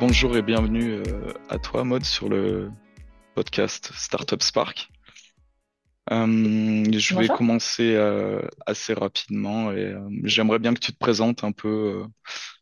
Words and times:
bonjour 0.00 0.36
et 0.36 0.42
bienvenue 0.42 1.02
euh, 1.06 1.32
à 1.48 1.58
toi, 1.58 1.84
Maud, 1.84 2.04
sur 2.04 2.28
le 2.28 2.70
podcast 3.34 3.90
Startup 3.94 4.42
Spark. 4.42 4.90
Euh, 6.10 6.84
je 6.98 7.14
vais 7.16 7.28
commencer 7.28 7.94
euh, 7.94 8.40
assez 8.66 8.94
rapidement 8.94 9.72
et 9.72 9.84
euh, 9.84 10.08
j'aimerais 10.24 10.58
bien 10.58 10.72
que 10.72 10.78
tu 10.78 10.92
te 10.92 10.98
présentes 10.98 11.44
un 11.44 11.52
peu 11.52 12.04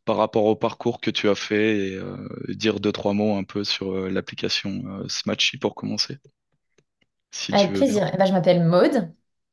par 0.05 0.17
rapport 0.17 0.45
au 0.45 0.57
parcours 0.57 1.01
que 1.01 1.11
tu 1.11 1.29
as 1.29 1.35
fait 1.35 1.93
et 1.93 2.01
dire 2.49 2.81
deux, 2.81 2.93
trois 2.93 3.13
mots 3.13 3.37
un 3.37 3.45
peu 3.45 3.65
sur 3.65 3.93
l'application 4.09 4.83
Smatchy 5.09 5.59
pour 5.59 5.75
commencer, 5.75 6.19
si 7.31 7.53
Avec 7.55 7.73
plaisir. 7.73 8.11
Eh 8.13 8.17
ben, 8.17 8.27
je 8.27 8.33
m'appelle 8.33 8.65
Maude. 8.65 9.13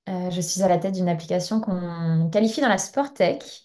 Euh, 0.10 0.30
je 0.32 0.42
suis 0.42 0.62
à 0.62 0.68
la 0.68 0.78
tête 0.78 0.94
d'une 0.96 1.08
application 1.08 1.62
qu'on 1.62 2.30
qualifie 2.30 2.60
dans 2.62 2.68
la 2.68 2.78
sport 2.78 3.14
tech 3.14 3.63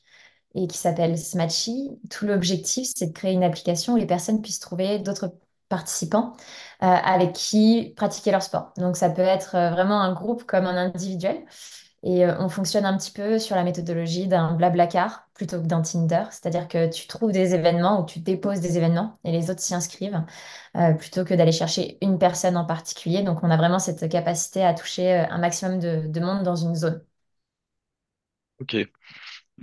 et 0.54 0.66
qui 0.66 0.78
s'appelle 0.78 1.18
Smatchy. 1.18 1.90
Tout 2.10 2.26
l'objectif, 2.26 2.88
c'est 2.96 3.06
de 3.08 3.12
créer 3.12 3.32
une 3.32 3.44
application 3.44 3.94
où 3.94 3.96
les 3.96 4.06
personnes 4.06 4.42
puissent 4.42 4.60
trouver 4.60 4.98
d'autres 4.98 5.34
participants 5.68 6.32
euh, 6.82 6.86
avec 6.86 7.32
qui 7.34 7.92
pratiquer 7.96 8.30
leur 8.30 8.42
sport. 8.42 8.72
Donc, 8.78 8.96
ça 8.96 9.10
peut 9.10 9.22
être 9.22 9.54
euh, 9.54 9.70
vraiment 9.70 10.00
un 10.00 10.12
groupe 10.12 10.44
comme 10.44 10.66
un 10.66 10.76
individuel. 10.76 11.44
Et 12.04 12.24
euh, 12.24 12.34
on 12.40 12.48
fonctionne 12.48 12.84
un 12.86 12.96
petit 12.96 13.10
peu 13.10 13.38
sur 13.38 13.56
la 13.56 13.64
méthodologie 13.64 14.28
d'un 14.28 14.54
Blablacar 14.54 15.28
plutôt 15.34 15.60
que 15.60 15.66
d'un 15.66 15.82
Tinder. 15.82 16.24
C'est-à-dire 16.30 16.68
que 16.68 16.88
tu 16.90 17.06
trouves 17.08 17.32
des 17.32 17.54
événements 17.54 18.00
ou 18.02 18.06
tu 18.06 18.20
déposes 18.20 18.60
des 18.60 18.76
événements 18.78 19.18
et 19.24 19.32
les 19.32 19.50
autres 19.50 19.60
s'y 19.60 19.74
inscrivent 19.74 20.22
plutôt 20.98 21.24
que 21.24 21.34
d'aller 21.34 21.52
chercher 21.52 21.98
une 22.02 22.18
personne 22.18 22.56
en 22.56 22.64
particulier. 22.64 23.22
Donc, 23.22 23.40
on 23.42 23.50
a 23.50 23.56
vraiment 23.56 23.78
cette 23.80 24.08
capacité 24.08 24.64
à 24.64 24.74
toucher 24.74 25.12
un 25.12 25.38
maximum 25.38 25.78
de, 25.80 26.06
de 26.06 26.20
monde 26.20 26.42
dans 26.44 26.56
une 26.56 26.74
zone. 26.76 27.02
Ok, 28.60 28.74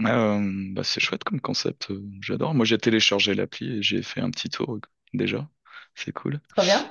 Euh, 0.01 0.71
bah, 0.73 0.83
c'est 0.83 0.99
chouette 0.99 1.23
comme 1.23 1.39
concept, 1.39 1.89
euh, 1.91 2.03
j'adore. 2.21 2.53
Moi, 2.53 2.65
j'ai 2.65 2.77
téléchargé 2.77 3.33
l'appli 3.33 3.77
et 3.77 3.81
j'ai 3.81 4.01
fait 4.01 4.19
un 4.21 4.29
petit 4.29 4.49
tour 4.49 4.75
euh, 4.75 4.81
déjà, 5.13 5.49
c'est 5.95 6.11
cool. 6.11 6.41
Trop 6.55 6.63
bien. 6.65 6.85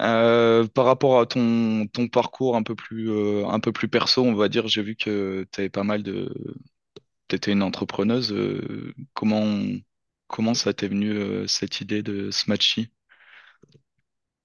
Euh, 0.00 0.66
par 0.68 0.84
rapport 0.86 1.20
à 1.20 1.26
ton, 1.26 1.86
ton 1.88 2.08
parcours 2.08 2.56
un 2.56 2.62
peu 2.62 2.74
plus, 2.76 3.10
euh, 3.10 3.46
un 3.48 3.60
peu 3.60 3.72
plus 3.72 3.88
perso, 3.88 4.24
on 4.24 4.34
va 4.34 4.48
dire, 4.48 4.68
j'ai 4.68 4.82
vu 4.82 4.96
que 4.96 5.46
tu 5.52 5.60
avais 5.60 5.70
pas 5.70 5.84
mal 5.84 6.02
de... 6.04 6.32
Tu 7.28 7.36
étais 7.36 7.52
une 7.52 7.62
entrepreneuse. 7.62 8.32
euh, 8.32 8.94
comment, 9.14 9.44
comment 10.28 10.54
ça 10.54 10.74
t'est 10.74 10.88
venu 10.88 11.12
euh, 11.12 11.46
cette 11.46 11.80
idée 11.80 12.02
de 12.02 12.30
Smatchy? 12.30 12.90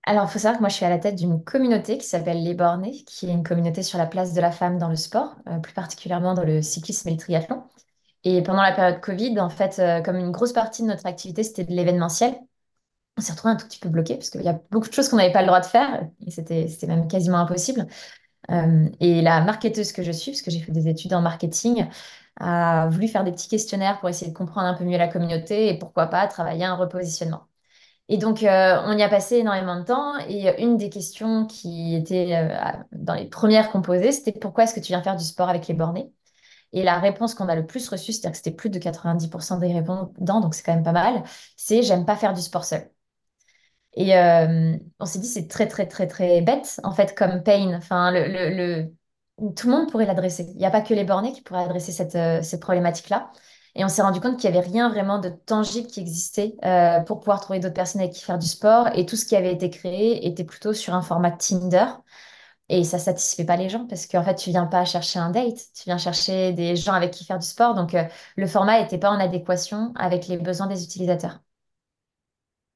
Alors, 0.06 0.26
il 0.26 0.32
faut 0.32 0.40
savoir 0.40 0.56
que 0.58 0.62
moi, 0.62 0.70
je 0.70 0.76
suis 0.76 0.86
à 0.86 0.90
la 0.90 0.98
tête 1.00 1.16
d'une 1.18 1.44
communauté 1.44 1.98
qui 1.98 2.06
s'appelle 2.06 2.42
Les 2.44 2.54
Bornés, 2.54 3.04
qui 3.06 3.26
est 3.28 3.34
une 3.34 3.44
communauté 3.44 3.84
sur 3.84 3.98
la 3.98 4.06
place 4.06 4.34
de 4.34 4.40
la 4.42 4.52
femme 4.52 4.78
dans 4.78 4.88
le 4.90 4.96
sport, 4.96 5.36
euh, 5.48 5.60
plus 5.60 5.74
particulièrement 5.74 6.34
dans 6.34 6.44
le 6.46 6.62
cyclisme 6.62 7.08
et 7.10 7.12
le 7.12 7.18
triathlon. 7.18 7.64
Et 8.24 8.42
pendant 8.42 8.62
la 8.62 8.72
période 8.72 9.02
Covid, 9.02 9.40
en 9.40 9.50
fait, 9.50 9.80
euh, 9.80 10.02
comme 10.02 10.16
une 10.18 10.32
grosse 10.32 10.54
partie 10.54 10.82
de 10.82 10.88
notre 10.88 11.06
activité, 11.06 11.44
c'était 11.44 11.66
de 11.66 11.74
l'événementiel, 11.74 12.36
on 13.18 13.22
s'est 13.22 13.34
retrouvé 13.34 13.54
un 13.54 13.58
tout 13.58 13.68
petit 13.68 13.80
peu 13.80 13.90
bloqué 13.90 14.16
parce 14.16 14.30
qu'il 14.30 14.42
y 14.42 14.50
a 14.50 14.60
beaucoup 14.72 14.90
de 14.90 14.94
choses 14.94 15.10
qu'on 15.10 15.18
n'avait 15.18 15.34
pas 15.34 15.42
le 15.42 15.48
droit 15.48 15.62
de 15.62 15.66
faire 15.66 16.08
et 16.26 16.32
c'était, 16.32 16.68
même 16.88 17.08
quasiment 17.08 17.38
impossible. 17.40 17.88
Euh, 18.52 18.90
et 19.00 19.22
la 19.22 19.42
marketeuse 19.44 19.94
que 19.94 20.04
je 20.04 20.12
suis, 20.12 20.32
parce 20.32 20.42
que 20.42 20.52
j'ai 20.52 20.60
fait 20.62 20.72
des 20.72 20.88
études 20.90 21.14
en 21.14 21.22
marketing, 21.22 21.88
a 22.40 22.90
voulu 22.90 23.08
faire 23.08 23.24
des 23.24 23.32
petits 23.32 23.50
questionnaires 23.50 24.00
pour 24.00 24.10
essayer 24.10 24.32
de 24.32 24.38
comprendre 24.38 24.68
un 24.68 24.76
peu 24.76 24.86
mieux 24.86 24.98
la 24.98 25.08
communauté 25.08 25.70
et 25.70 25.78
pourquoi 25.80 26.08
pas 26.08 26.28
travailler 26.28 26.66
un 26.66 26.76
repositionnement. 26.76 27.48
Et 28.10 28.18
donc, 28.18 28.44
euh, 28.44 28.82
on 28.86 28.98
y 28.98 29.04
a 29.04 29.10
passé 29.10 29.38
énormément 29.38 29.80
de 29.80 29.86
temps. 29.86 30.20
Et 30.30 30.62
une 30.64 30.78
des 30.78 30.90
questions 30.90 31.46
qui 31.48 31.96
était 31.96 32.50
dans 32.94 33.16
les 33.16 33.28
premières 33.28 33.72
qu'on 33.72 33.82
posait, 33.82 34.12
c'était 34.12 34.34
pourquoi 34.40 34.66
est-ce 34.66 34.76
que 34.76 34.80
tu 34.82 34.88
viens 34.90 35.04
faire 35.04 35.16
du 35.18 35.26
sport 35.26 35.50
avec 35.50 35.68
les 35.68 35.76
bornés? 35.76 36.12
Et 36.74 36.84
la 36.84 37.00
réponse 37.00 37.36
qu'on 37.36 37.50
a 37.50 37.56
le 37.56 37.66
plus 37.68 37.88
reçue, 37.90 38.12
c'est-à-dire 38.14 38.32
que 38.32 38.38
c'était 38.38 38.52
plus 38.56 38.70
de 38.70 38.80
90% 38.80 39.58
des 39.60 39.72
répondants, 39.74 40.42
donc 40.42 40.56
c'est 40.56 40.64
quand 40.64 40.74
même 40.76 40.84
pas 40.84 40.92
mal, 40.92 41.24
c'est 41.58 41.84
j'aime 41.84 42.06
pas 42.06 42.16
faire 42.18 42.34
du 42.34 42.42
sport 42.42 42.66
seul. 42.66 42.90
Et 43.96 44.18
euh, 44.18 44.76
on 45.00 45.06
s'est 45.06 45.20
dit, 45.20 45.28
c'est 45.28 45.48
très, 45.48 45.68
très, 45.68 45.88
très, 45.88 46.08
très 46.08 46.42
bête, 46.42 46.80
en 46.84 46.92
fait, 46.94 47.16
comme 47.16 47.44
pain. 47.44 47.74
Enfin, 47.76 48.12
le, 48.12 48.28
le- 48.28 49.54
Tout 49.56 49.68
le 49.68 49.74
monde 49.74 49.92
pourrait 49.92 50.06
l'adresser. 50.08 50.46
Il 50.54 50.58
n'y 50.58 50.66
a 50.66 50.72
pas 50.72 50.82
que 50.82 50.94
les 50.94 51.04
bornés 51.04 51.32
qui 51.34 51.42
pourraient 51.42 51.64
adresser 51.66 51.92
cette, 51.92 52.16
euh, 52.16 52.42
cette 52.42 52.62
problématique-là. 52.62 53.32
Et 53.76 53.84
on 53.86 53.88
s'est 53.90 54.02
rendu 54.04 54.20
compte 54.20 54.40
qu'il 54.40 54.52
n'y 54.52 54.58
avait 54.58 54.68
rien 54.68 54.90
vraiment 54.90 55.20
de 55.20 55.30
tangible 55.30 55.88
qui 55.88 56.00
existait 56.00 56.56
euh, 56.66 57.00
pour 57.02 57.20
pouvoir 57.20 57.42
trouver 57.42 57.60
d'autres 57.60 57.74
personnes 57.74 58.02
avec 58.02 58.14
qui 58.14 58.24
faire 58.24 58.38
du 58.40 58.48
sport. 58.48 58.88
Et 58.96 59.06
tout 59.06 59.16
ce 59.16 59.26
qui 59.26 59.36
avait 59.36 59.52
été 59.54 59.70
créé 59.70 60.28
était 60.28 60.44
plutôt 60.44 60.74
sur 60.74 60.94
un 60.96 61.02
format 61.02 61.32
Tinder. 61.32 61.86
Et 62.70 62.84
ça 62.84 63.00
satisfait 63.00 63.46
pas 63.46 63.56
les 63.58 63.70
gens 63.70 63.86
parce 63.88 64.08
qu'en 64.08 64.24
fait, 64.24 64.36
tu 64.36 64.50
viens 64.50 64.66
pas 64.66 64.86
chercher 64.86 65.20
un 65.20 65.30
date, 65.32 65.58
tu 65.76 65.84
viens 65.86 65.98
chercher 65.98 66.54
des 66.54 66.76
gens 66.76 66.94
avec 66.94 67.12
qui 67.12 67.26
faire 67.26 67.40
du 67.40 67.46
sport. 67.48 67.76
Donc, 67.76 67.94
euh, 67.94 68.04
le 68.38 68.48
format 68.48 68.82
n'était 68.82 68.98
pas 68.98 69.12
en 69.12 69.20
adéquation 69.20 69.94
avec 69.96 70.28
les 70.28 70.38
besoins 70.38 70.68
des 70.68 70.84
utilisateurs. 70.84 71.40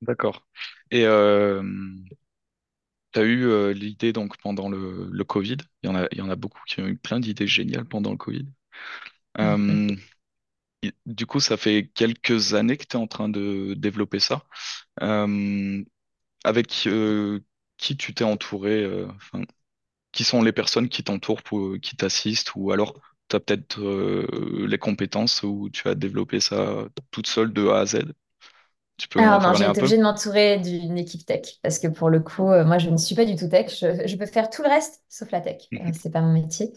D'accord. 0.01 0.45
Et 0.91 1.05
euh, 1.05 1.61
tu 3.13 3.19
as 3.19 3.23
eu 3.23 3.45
euh, 3.45 3.73
l'idée 3.73 4.13
donc 4.13 4.37
pendant 4.37 4.69
le, 4.69 5.09
le 5.11 5.23
Covid? 5.23 5.57
Il 5.83 5.87
y 5.87 5.89
en 5.89 5.95
a, 5.95 6.07
il 6.11 6.17
y 6.19 6.21
en 6.21 6.29
a 6.29 6.35
beaucoup 6.35 6.61
qui 6.67 6.81
ont 6.81 6.87
eu 6.87 6.97
plein 6.97 7.19
d'idées 7.19 7.47
géniales 7.47 7.85
pendant 7.85 8.11
le 8.11 8.17
Covid. 8.17 8.45
Euh, 9.39 9.89
et 10.83 10.93
du 11.05 11.25
coup, 11.25 11.39
ça 11.41 11.57
fait 11.57 11.91
quelques 11.95 12.53
années 12.55 12.77
que 12.77 12.85
tu 12.85 12.97
es 12.97 12.99
en 12.99 13.07
train 13.07 13.29
de 13.29 13.75
développer 13.77 14.19
ça. 14.19 14.45
Euh, 15.03 15.83
avec 16.45 16.87
euh, 16.87 17.41
qui 17.77 17.97
tu 17.97 18.13
t'es 18.15 18.23
entouré, 18.25 18.83
euh, 18.83 19.07
enfin, 19.15 19.41
qui 20.17 20.25
sont 20.25 20.41
les 20.43 20.51
personnes 20.53 20.89
qui 20.89 21.03
t'entourent, 21.05 21.43
pour, 21.43 21.77
qui 21.81 21.95
t'assistent, 21.97 22.53
ou 22.55 22.71
alors 22.73 22.95
tu 23.29 23.37
as 23.37 23.39
peut-être 23.39 23.81
euh, 23.81 24.67
les 24.67 24.79
compétences 24.79 25.43
où 25.43 25.69
tu 25.71 25.87
as 25.89 25.95
développé 25.95 26.39
ça 26.41 26.87
toute 27.11 27.27
seule 27.27 27.53
de 27.53 27.67
A 27.69 27.81
à 27.81 27.85
Z. 27.85 27.99
Tu 28.97 29.07
peux 29.09 29.19
Alors 29.19 29.41
non, 29.41 29.53
j'ai 29.53 29.65
été 29.65 29.79
obligée 29.81 29.97
de 29.97 30.03
m'entourer 30.03 30.59
d'une 30.59 30.97
équipe 30.97 31.25
tech 31.25 31.41
parce 31.63 31.79
que 31.79 31.87
pour 31.87 32.09
le 32.09 32.19
coup, 32.19 32.49
euh, 32.51 32.63
moi, 32.65 32.77
je 32.77 32.89
ne 32.91 32.97
suis 32.97 33.15
pas 33.15 33.25
du 33.25 33.35
tout 33.35 33.47
tech. 33.49 33.71
Je, 33.79 34.07
je 34.07 34.15
peux 34.15 34.27
faire 34.27 34.49
tout 34.49 34.61
le 34.61 34.69
reste 34.69 35.01
sauf 35.09 35.31
la 35.31 35.41
tech. 35.41 35.63
Euh, 35.79 35.89
c'est 35.99 36.11
pas 36.11 36.21
mon 36.21 36.33
métier. 36.33 36.71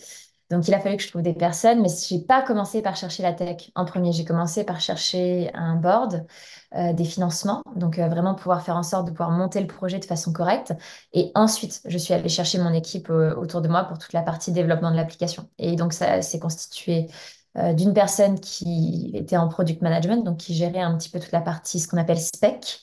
Donc, 0.51 0.67
il 0.67 0.75
a 0.75 0.81
fallu 0.81 0.97
que 0.97 1.03
je 1.03 1.09
trouve 1.09 1.23
des 1.23 1.33
personnes, 1.33 1.81
mais 1.81 1.89
j'ai 1.89 2.19
pas 2.19 2.43
commencé 2.43 2.83
par 2.83 2.97
chercher 2.97 3.23
la 3.23 3.33
tech 3.33 3.71
en 3.77 3.85
premier. 3.85 4.13
J'ai 4.13 4.25
commencé 4.25 4.65
par 4.65 4.81
chercher 4.81 5.51
un 5.55 5.77
board, 5.77 6.27
euh, 6.77 6.93
des 6.93 7.05
financements, 7.05 7.65
donc 7.75 7.99
euh, 7.99 8.07
vraiment 8.09 8.37
pouvoir 8.37 8.63
faire 8.63 8.77
en 8.77 8.85
sorte 8.85 9.07
de 9.07 9.11
pouvoir 9.11 9.31
monter 9.33 9.61
le 9.61 9.67
projet 9.67 9.99
de 9.99 10.05
façon 10.05 10.33
correcte. 10.33 10.73
Et 11.13 11.33
ensuite, 11.35 11.81
je 11.85 11.99
suis 11.99 12.15
allée 12.15 12.29
chercher 12.29 12.59
mon 12.59 12.73
équipe 12.73 13.11
euh, 13.11 13.35
autour 13.35 13.61
de 13.61 13.67
moi 13.67 13.83
pour 13.85 13.99
toute 13.99 14.13
la 14.13 14.23
partie 14.23 14.53
développement 14.53 14.93
de 14.93 14.97
l'application. 14.97 15.49
Et 15.59 15.75
donc, 15.75 15.93
ça 15.93 16.23
s'est 16.23 16.39
constitué 16.39 17.09
d'une 17.75 17.93
personne 17.93 18.39
qui 18.39 19.11
était 19.13 19.37
en 19.37 19.49
product 19.49 19.83
management, 19.83 20.23
donc 20.23 20.37
qui 20.37 20.55
gérait 20.55 20.81
un 20.81 20.97
petit 20.97 21.09
peu 21.11 21.19
toute 21.19 21.33
la 21.33 21.41
partie, 21.41 21.81
ce 21.81 21.89
qu'on 21.89 21.97
appelle 21.97 22.21
spec, 22.21 22.79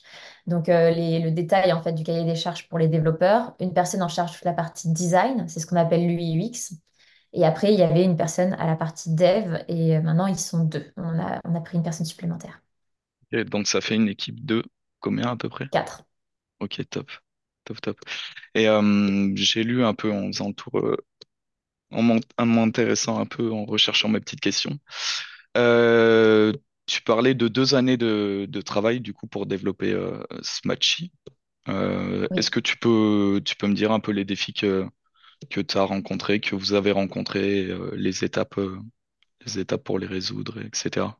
donc 0.46 0.66
le 0.68 1.30
détail 1.30 1.72
en 1.72 1.82
fait 1.82 1.94
du 1.94 2.04
cahier 2.04 2.24
des 2.24 2.34
charges 2.34 2.68
pour 2.68 2.78
les 2.78 2.88
développeurs, 2.88 3.54
une 3.60 3.72
personne 3.72 4.02
en 4.02 4.08
charge 4.08 4.38
de 4.38 4.44
la 4.44 4.52
partie 4.52 4.90
design, 4.90 5.46
c'est 5.48 5.60
ce 5.60 5.66
qu'on 5.66 5.76
appelle 5.76 6.06
l'UI 6.06 6.38
UX, 6.38 6.76
et 7.32 7.44
après 7.44 7.72
il 7.72 7.78
y 7.78 7.82
avait 7.82 8.04
une 8.04 8.16
personne 8.16 8.54
à 8.54 8.66
la 8.66 8.76
partie 8.76 9.14
dev, 9.14 9.58
et 9.68 9.96
euh, 9.96 10.02
maintenant 10.02 10.26
ils 10.26 10.38
sont 10.38 10.64
deux. 10.64 10.92
On 10.96 11.18
a, 11.18 11.40
on 11.44 11.54
a 11.54 11.60
pris 11.60 11.76
une 11.78 11.82
personne 11.84 12.06
supplémentaire, 12.06 12.62
Et 13.32 13.44
donc 13.44 13.66
ça 13.66 13.80
fait 13.80 13.94
une 13.96 14.08
équipe 14.08 14.44
de 14.44 14.62
combien 15.00 15.28
à 15.30 15.36
peu 15.36 15.48
près? 15.48 15.68
quatre. 15.70 16.04
Ok, 16.60 16.82
top, 16.90 17.10
top, 17.64 17.80
top. 17.80 18.00
Et 18.54 18.68
euh, 18.68 19.32
j'ai 19.36 19.64
lu 19.64 19.84
un 19.84 19.94
peu 19.94 20.12
en 20.12 20.28
faisant 20.28 20.48
le 20.48 20.54
tour, 20.54 20.78
euh, 20.80 20.96
en 21.92 22.46
m'intéressant 22.46 23.18
un 23.20 23.26
peu, 23.26 23.52
en 23.52 23.64
recherchant 23.64 24.08
mes 24.08 24.20
petites 24.20 24.40
questions. 24.40 24.78
Euh, 25.56 26.52
tu 26.86 27.02
parlais 27.02 27.34
de 27.34 27.48
deux 27.48 27.74
années 27.74 27.96
de, 27.98 28.46
de 28.48 28.60
travail 28.62 29.00
du 29.00 29.14
coup 29.14 29.26
pour 29.28 29.46
développer 29.46 29.92
euh, 29.92 30.22
Smatchy. 30.42 31.12
Euh, 31.68 32.28
est-ce 32.36 32.50
que 32.50 32.60
tu 32.60 32.78
peux, 32.78 33.42
tu 33.44 33.56
peux 33.56 33.68
me 33.68 33.74
dire 33.74 33.92
un 33.92 34.00
peu 34.00 34.12
les 34.12 34.24
défis 34.24 34.54
que, 34.54 34.86
que 35.50 35.60
tu 35.60 35.78
as 35.78 35.82
rencontrés, 35.84 36.40
que 36.40 36.54
vous 36.56 36.72
avez 36.74 36.92
rencontrés, 36.92 37.66
euh, 37.66 37.92
les 37.96 38.24
étapes, 38.24 38.58
euh, 38.58 38.78
les 39.46 39.58
étapes 39.58 39.84
pour 39.84 39.98
les 39.98 40.06
résoudre, 40.06 40.60
etc. 40.60 41.18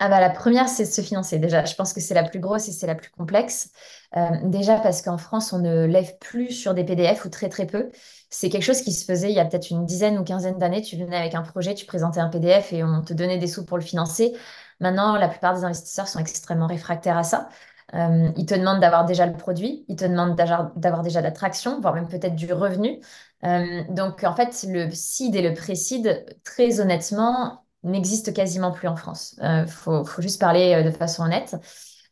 Ah 0.00 0.08
bah, 0.08 0.20
la 0.20 0.28
première, 0.28 0.68
c'est 0.68 0.84
de 0.84 0.90
se 0.90 1.00
financer. 1.00 1.38
Déjà, 1.38 1.64
je 1.64 1.74
pense 1.76 1.92
que 1.94 2.00
c'est 2.00 2.14
la 2.14 2.24
plus 2.24 2.40
grosse 2.40 2.68
et 2.68 2.72
c'est 2.72 2.86
la 2.86 2.94
plus 2.96 3.10
complexe. 3.10 3.70
Euh, 4.16 4.28
déjà 4.44 4.78
parce 4.80 5.00
qu'en 5.02 5.16
France, 5.18 5.52
on 5.52 5.60
ne 5.60 5.86
lève 5.86 6.18
plus 6.18 6.50
sur 6.50 6.74
des 6.74 6.84
PDF 6.84 7.24
ou 7.24 7.30
très 7.30 7.48
très 7.48 7.66
peu. 7.66 7.90
C'est 8.28 8.50
quelque 8.50 8.64
chose 8.64 8.82
qui 8.82 8.92
se 8.92 9.04
faisait 9.04 9.30
il 9.30 9.34
y 9.34 9.38
a 9.40 9.44
peut-être 9.44 9.70
une 9.70 9.86
dizaine 9.86 10.18
ou 10.18 10.24
quinzaine 10.24 10.58
d'années. 10.58 10.82
Tu 10.82 10.96
venais 10.96 11.16
avec 11.16 11.34
un 11.34 11.42
projet, 11.42 11.74
tu 11.74 11.86
présentais 11.86 12.20
un 12.20 12.28
PDF 12.28 12.72
et 12.72 12.82
on 12.84 13.02
te 13.02 13.14
donnait 13.14 13.38
des 13.38 13.46
sous 13.46 13.64
pour 13.64 13.78
le 13.78 13.84
financer. 13.84 14.34
Maintenant, 14.80 15.16
la 15.16 15.28
plupart 15.28 15.54
des 15.54 15.64
investisseurs 15.64 16.08
sont 16.08 16.18
extrêmement 16.18 16.66
réfractaires 16.66 17.16
à 17.16 17.22
ça. 17.24 17.48
Euh, 17.94 18.30
ils 18.36 18.46
te 18.46 18.54
demandent 18.54 18.80
d'avoir 18.80 19.04
déjà 19.04 19.26
le 19.26 19.36
produit, 19.36 19.84
ils 19.88 19.96
te 19.96 20.04
demandent 20.04 20.36
d'avoir 20.36 21.02
déjà 21.02 21.20
l'attraction, 21.20 21.80
voire 21.80 21.94
même 21.94 22.08
peut-être 22.08 22.34
du 22.34 22.52
revenu. 22.52 23.00
Euh, 23.44 23.82
donc, 23.90 24.24
en 24.24 24.34
fait, 24.34 24.64
le 24.68 24.90
seed 24.90 25.36
et 25.36 25.42
le 25.42 25.54
pré-seed, 25.54 26.24
très 26.44 26.80
honnêtement, 26.80 27.66
n'existe 27.82 28.32
quasiment 28.32 28.72
plus 28.72 28.88
en 28.88 28.96
France. 28.96 29.36
Il 29.42 29.66
faut, 29.68 30.04
faut 30.04 30.22
juste 30.22 30.40
parler 30.40 30.74
euh, 30.74 30.82
de 30.82 30.90
façon 30.90 31.24
honnête. 31.24 31.56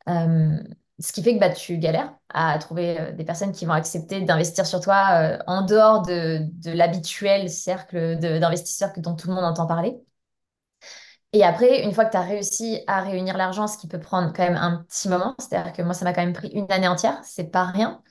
Euh, 0.09 0.59
ce 0.99 1.13
qui 1.13 1.23
fait 1.23 1.35
que 1.35 1.41
bah, 1.41 1.51
tu 1.51 1.79
galères 1.79 2.15
à 2.29 2.59
trouver 2.59 3.01
euh, 3.01 3.13
des 3.13 3.25
personnes 3.25 3.53
qui 3.53 3.67
vont 3.67 3.73
accepter 3.73 4.21
d'investir 4.23 4.67
sur 4.67 4.81
toi 4.81 5.09
euh, 5.13 5.39
en 5.47 5.63
dehors 5.63 6.03
de, 6.03 6.47
l'habituel 6.67 7.51
cercle 7.51 8.19
d'investisseurs 8.19 8.93
dont 8.99 9.15
tout 9.15 9.29
le 9.29 9.35
monde 9.35 9.45
entend 9.45 9.67
parler. 9.67 9.97
Et 11.32 11.44
après, 11.44 11.82
une 11.82 11.93
fois 11.93 12.05
que 12.05 12.11
tu 12.11 12.17
as 12.17 12.23
réussi 12.23 12.81
à 12.87 13.00
réunir 13.00 13.37
l'argent, 13.38 13.67
ce 13.67 13.79
qui 13.79 13.88
peut 13.88 14.00
prendre 14.00 14.32
quand 14.34 14.43
même 14.43 14.56
un 14.56 14.84
petit 14.88 15.08
moment, 15.08 15.34
c'est-à-dire 15.38 15.73
que 15.73 15.82
moi, 15.82 15.94
ça 15.94 16.05
m'a 16.05 16.12
quand 16.12 16.23
même 16.23 16.34
pris 16.34 16.49
une 16.49 16.70
année 16.70 16.88
entière, 16.88 17.19
c'est 17.25 17.50
pas 17.50 17.64
rien, 17.64 18.02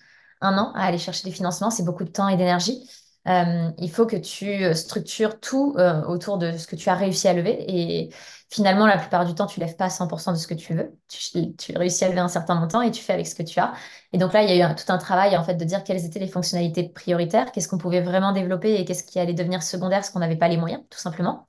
un 0.42 0.58
an 0.58 0.72
à 0.74 0.86
aller 0.86 0.98
chercher 0.98 1.24
des 1.24 1.32
financements, 1.32 1.70
c'est 1.70 1.84
beaucoup 1.84 2.04
de 2.04 2.10
temps 2.10 2.28
et 2.28 2.38
d'énergie. 2.38 2.90
Euh, 3.28 3.70
il 3.78 3.92
faut 3.92 4.08
que 4.08 4.16
tu 4.16 4.74
structures 4.74 5.40
tout 5.40 5.76
euh, 5.78 6.04
autour 6.06 6.40
de 6.40 6.58
ce 6.58 6.66
que 6.66 6.76
tu 6.76 6.90
as 6.90 6.96
réussi 6.96 7.28
à 7.28 7.34
lever. 7.34 7.64
Et 7.68 8.10
finalement, 8.50 8.88
la 8.88 8.98
plupart 8.98 9.26
du 9.26 9.36
temps, 9.36 9.46
tu 9.46 9.60
lèves 9.60 9.76
pas 9.76 9.90
100% 9.90 10.32
de 10.32 10.38
ce 10.38 10.48
que 10.48 10.56
tu 10.56 10.74
veux. 10.74 10.98
Tu, 11.08 11.78
réussis 11.78 12.04
à 12.04 12.10
lever 12.10 12.20
un 12.20 12.28
certain 12.28 12.56
montant 12.56 12.82
et 12.82 12.90
tu 12.90 13.04
fais 13.04 13.14
avec 13.14 13.28
ce 13.28 13.36
que 13.36 13.44
tu 13.44 13.60
as. 13.60 13.74
Et 14.14 14.18
donc 14.18 14.34
là, 14.34 14.42
il 14.44 14.56
y 14.56 14.62
a 14.62 14.72
eu 14.72 14.76
tout 14.76 14.92
un 14.92 14.98
travail 14.98 15.38
en 15.38 15.44
fait 15.44 15.56
de 15.56 15.64
dire 15.66 15.84
quelles 15.84 16.04
étaient 16.06 16.20
les 16.20 16.28
fonctionnalités 16.28 16.90
prioritaires, 16.90 17.52
qu'est-ce 17.52 17.68
qu'on 17.68 17.78
pouvait 17.78 18.02
vraiment 18.02 18.32
développer 18.32 18.74
et 18.76 18.86
qu'est-ce 18.86 19.04
qui 19.04 19.20
allait 19.20 19.36
devenir 19.36 19.62
secondaire 19.62 20.00
parce 20.00 20.10
qu'on 20.10 20.20
n'avait 20.20 20.36
pas 20.38 20.48
les 20.48 20.58
moyens, 20.58 20.82
tout 20.90 21.00
simplement. 21.00 21.48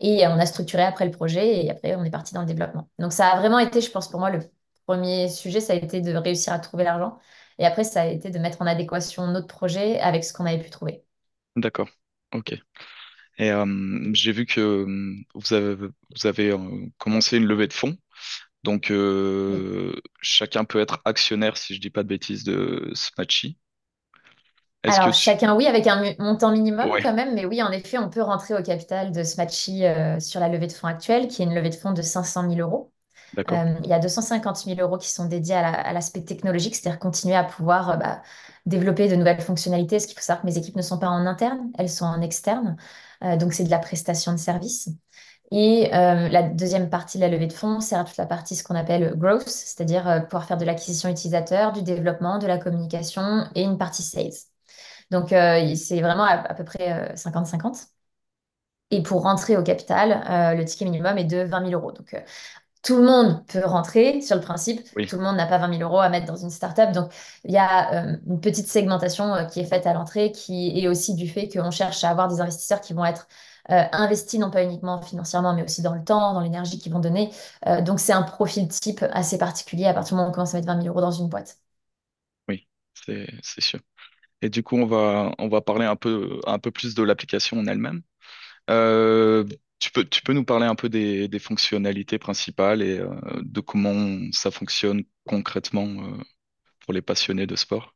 Et 0.00 0.26
on 0.26 0.32
a 0.38 0.46
structuré 0.46 0.82
après 0.82 1.04
le 1.04 1.10
projet 1.10 1.64
et 1.64 1.70
après 1.70 1.94
on 1.96 2.04
est 2.04 2.10
parti 2.10 2.34
dans 2.34 2.40
le 2.42 2.46
développement. 2.46 2.88
Donc 2.98 3.12
ça 3.12 3.28
a 3.28 3.38
vraiment 3.40 3.58
été, 3.58 3.80
je 3.80 3.90
pense, 3.90 4.08
pour 4.10 4.20
moi, 4.20 4.30
le 4.30 4.40
premier 4.86 5.28
sujet, 5.28 5.60
ça 5.60 5.74
a 5.74 5.76
été 5.76 6.00
de 6.00 6.14
réussir 6.16 6.52
à 6.52 6.58
trouver 6.58 6.84
l'argent. 6.84 7.18
Et 7.58 7.66
après, 7.66 7.84
ça 7.84 8.02
a 8.02 8.06
été 8.06 8.30
de 8.30 8.38
mettre 8.38 8.62
en 8.62 8.66
adéquation 8.66 9.26
notre 9.28 9.46
projet 9.48 10.00
avec 10.00 10.24
ce 10.24 10.32
qu'on 10.32 10.46
avait 10.46 10.62
pu 10.62 10.70
trouver. 10.70 11.04
D'accord. 11.56 11.88
Ok. 12.34 12.52
Et 13.38 13.50
euh, 13.52 14.10
j'ai 14.14 14.32
vu 14.32 14.46
que 14.46 14.60
euh, 14.60 15.16
vous 15.34 15.54
avez, 15.54 15.76
vous 15.76 16.26
avez 16.26 16.50
euh, 16.52 16.58
commencé 16.98 17.38
une 17.38 17.46
levée 17.46 17.68
de 17.68 17.74
fonds. 17.74 17.96
Donc, 18.64 18.92
Oui. 19.46 19.70
chacun 20.22 20.64
peut 20.64 20.80
être 20.80 21.00
actionnaire, 21.04 21.56
si 21.56 21.74
je 21.74 21.80
dis 21.80 21.90
pas 21.90 22.02
de 22.02 22.08
bêtises, 22.08 22.44
de 22.44 22.90
Smatchy. 22.94 23.58
Que 24.82 24.88
Alors, 24.90 25.12
chacun, 25.12 25.54
oui, 25.56 25.66
avec 25.66 25.86
un 25.86 26.14
montant 26.18 26.52
minimum 26.52 26.88
Ouais, 26.90 27.02
quand 27.02 27.12
même, 27.12 27.34
mais 27.34 27.44
oui, 27.44 27.62
en 27.62 27.70
effet, 27.70 27.98
on 27.98 28.08
peut 28.08 28.22
rentrer 28.22 28.54
au 28.54 28.62
capital 28.62 29.12
de 29.12 29.22
Smatchy 29.22 29.84
euh, 29.84 30.18
sur 30.20 30.40
la 30.40 30.48
levée 30.48 30.66
de 30.68 30.72
fonds 30.72 30.86
actuelle, 30.88 31.28
qui 31.28 31.42
est 31.42 31.44
une 31.44 31.54
levée 31.54 31.68
de 31.68 31.74
fonds 31.74 31.92
de 31.92 32.00
500 32.00 32.42
000 32.44 32.60
euros. 32.60 32.90
Euh, 33.50 33.74
il 33.84 33.90
y 33.90 33.92
a 33.94 34.00
250 34.00 34.66
000 34.66 34.80
euros 34.80 34.98
qui 34.98 35.08
sont 35.10 35.26
dédiés 35.26 35.54
à 35.56 35.62
la- 35.62 35.80
à 35.88 35.92
l'aspect 35.92 36.22
technologique, 36.24 36.76
c'est-à-dire 36.76 36.98
continuer 37.00 37.36
à 37.36 37.44
pouvoir 37.44 37.90
euh, 37.92 37.96
bah, 37.98 38.22
développer 38.66 39.08
de 39.08 39.16
nouvelles 39.16 39.40
fonctionnalités. 39.42 39.96
Parce 39.96 40.06
qu'il 40.06 40.16
faut 40.18 40.22
savoir 40.24 40.42
que 40.42 40.46
mes 40.48 40.58
équipes 40.58 40.76
ne 40.76 40.82
sont 40.82 40.98
pas 40.98 41.08
en 41.08 41.26
interne, 41.26 41.70
elles 41.78 41.90
sont 41.90 42.06
en 42.06 42.20
externe. 42.22 42.76
Euh, 43.24 43.36
donc, 43.36 43.54
c'est 43.54 43.64
de 43.64 43.70
la 43.70 43.78
prestation 43.80 44.32
de 44.32 44.38
service. 44.38 44.88
Et 45.52 45.90
euh, 45.94 46.28
la 46.30 46.42
deuxième 46.44 46.90
partie 46.90 47.18
de 47.18 47.22
la 47.22 47.28
levée 47.30 47.46
de 47.48 47.52
fonds 47.54 47.80
sert 47.80 48.00
à 48.00 48.04
toute 48.04 48.16
la 48.18 48.26
partie 48.26 48.56
ce 48.56 48.64
qu'on 48.64 48.76
appelle 48.76 49.14
growth, 49.16 49.48
c'est-à-dire 49.48 50.08
euh, 50.08 50.20
pouvoir 50.20 50.46
faire 50.46 50.58
de 50.58 50.64
l'acquisition 50.66 51.08
utilisateur, 51.10 51.72
du 51.72 51.82
développement, 51.82 52.38
de 52.38 52.46
la 52.48 52.58
communication 52.58 53.46
et 53.56 53.62
une 53.64 53.78
partie 53.78 54.02
sales. 54.04 54.30
Donc, 55.10 55.32
euh, 55.32 55.74
c'est 55.76 56.00
vraiment 56.00 56.24
à, 56.24 56.34
à 56.34 56.54
peu 56.54 56.64
près 56.64 57.12
euh, 57.12 57.16
50-50. 57.16 57.88
Et 58.90 59.02
pour 59.02 59.22
rentrer 59.22 59.56
au 59.56 59.62
capital, 59.62 60.24
euh, 60.30 60.54
le 60.56 60.64
ticket 60.64 60.84
minimum 60.86 61.18
est 61.18 61.24
de 61.24 61.42
20 61.44 61.60
000 61.60 61.74
euros. 61.74 61.92
Donc, 61.92 62.14
euh, 62.14 62.20
tout 62.82 62.96
le 62.96 63.04
monde 63.04 63.44
peut 63.48 63.64
rentrer 63.66 64.20
sur 64.22 64.36
le 64.36 64.42
principe. 64.42 64.80
Oui, 64.96 65.06
Tout 65.06 65.16
le 65.16 65.22
monde 65.22 65.36
n'a 65.36 65.46
pas 65.46 65.58
20 65.58 65.68
000 65.68 65.82
euros 65.82 65.98
à 66.00 66.08
mettre 66.08 66.26
dans 66.26 66.36
une 66.36 66.50
startup. 66.50 66.92
Donc, 66.92 67.12
il 67.44 67.52
y 67.52 67.58
a 67.58 68.04
euh, 68.12 68.16
une 68.26 68.40
petite 68.40 68.68
segmentation 68.68 69.34
euh, 69.34 69.44
qui 69.44 69.60
est 69.60 69.64
faite 69.66 69.86
à 69.86 69.94
l'entrée, 69.94 70.32
qui 70.32 70.78
est 70.82 70.88
aussi 70.88 71.14
du 71.14 71.28
fait 71.28 71.48
qu'on 71.48 71.70
cherche 71.70 72.04
à 72.04 72.10
avoir 72.10 72.28
des 72.28 72.40
investisseurs 72.40 72.80
qui 72.80 72.94
vont 72.94 73.04
être 73.04 73.28
euh, 73.70 73.84
investis, 73.92 74.40
non 74.40 74.50
pas 74.50 74.64
uniquement 74.64 75.02
financièrement, 75.02 75.54
mais 75.54 75.62
aussi 75.64 75.82
dans 75.82 75.94
le 75.94 76.02
temps, 76.04 76.34
dans 76.34 76.40
l'énergie 76.40 76.78
qu'ils 76.78 76.92
vont 76.92 77.00
donner. 77.00 77.30
Euh, 77.66 77.80
donc, 77.82 78.00
c'est 78.00 78.12
un 78.12 78.22
profil 78.22 78.68
type 78.68 79.04
assez 79.12 79.38
particulier 79.38 79.86
à 79.86 79.94
partir 79.94 80.10
du 80.10 80.14
moment 80.16 80.28
où 80.28 80.30
on 80.30 80.34
commence 80.34 80.54
à 80.54 80.58
mettre 80.58 80.68
20 80.68 80.76
000 80.76 80.88
euros 80.88 81.00
dans 81.00 81.10
une 81.12 81.28
boîte. 81.28 81.58
oui, 82.48 82.68
c'est 82.94 83.60
sûr. 83.60 83.80
Et 84.42 84.48
du 84.50 84.62
coup, 84.62 84.76
on 84.76 84.86
va, 84.86 85.32
on 85.38 85.48
va 85.48 85.60
parler 85.60 85.84
un 85.86 85.96
peu, 85.96 86.40
un 86.46 86.58
peu 86.58 86.70
plus 86.70 86.94
de 86.94 87.02
l'application 87.02 87.58
en 87.58 87.66
elle-même. 87.66 88.02
Euh, 88.70 89.44
tu 89.80 89.92
peux, 89.92 90.04
tu 90.04 90.22
peux 90.22 90.32
nous 90.34 90.44
parler 90.44 90.66
un 90.66 90.74
peu 90.76 90.88
des, 90.90 91.28
des 91.28 91.38
fonctionnalités 91.40 92.18
principales 92.18 92.82
et 92.82 92.98
euh, 93.00 93.10
de 93.42 93.60
comment 93.60 94.30
ça 94.32 94.50
fonctionne 94.50 95.04
concrètement 95.28 95.86
euh, 95.86 96.18
pour 96.80 96.94
les 96.94 97.02
passionnés 97.02 97.46
de 97.46 97.56
sport? 97.56 97.94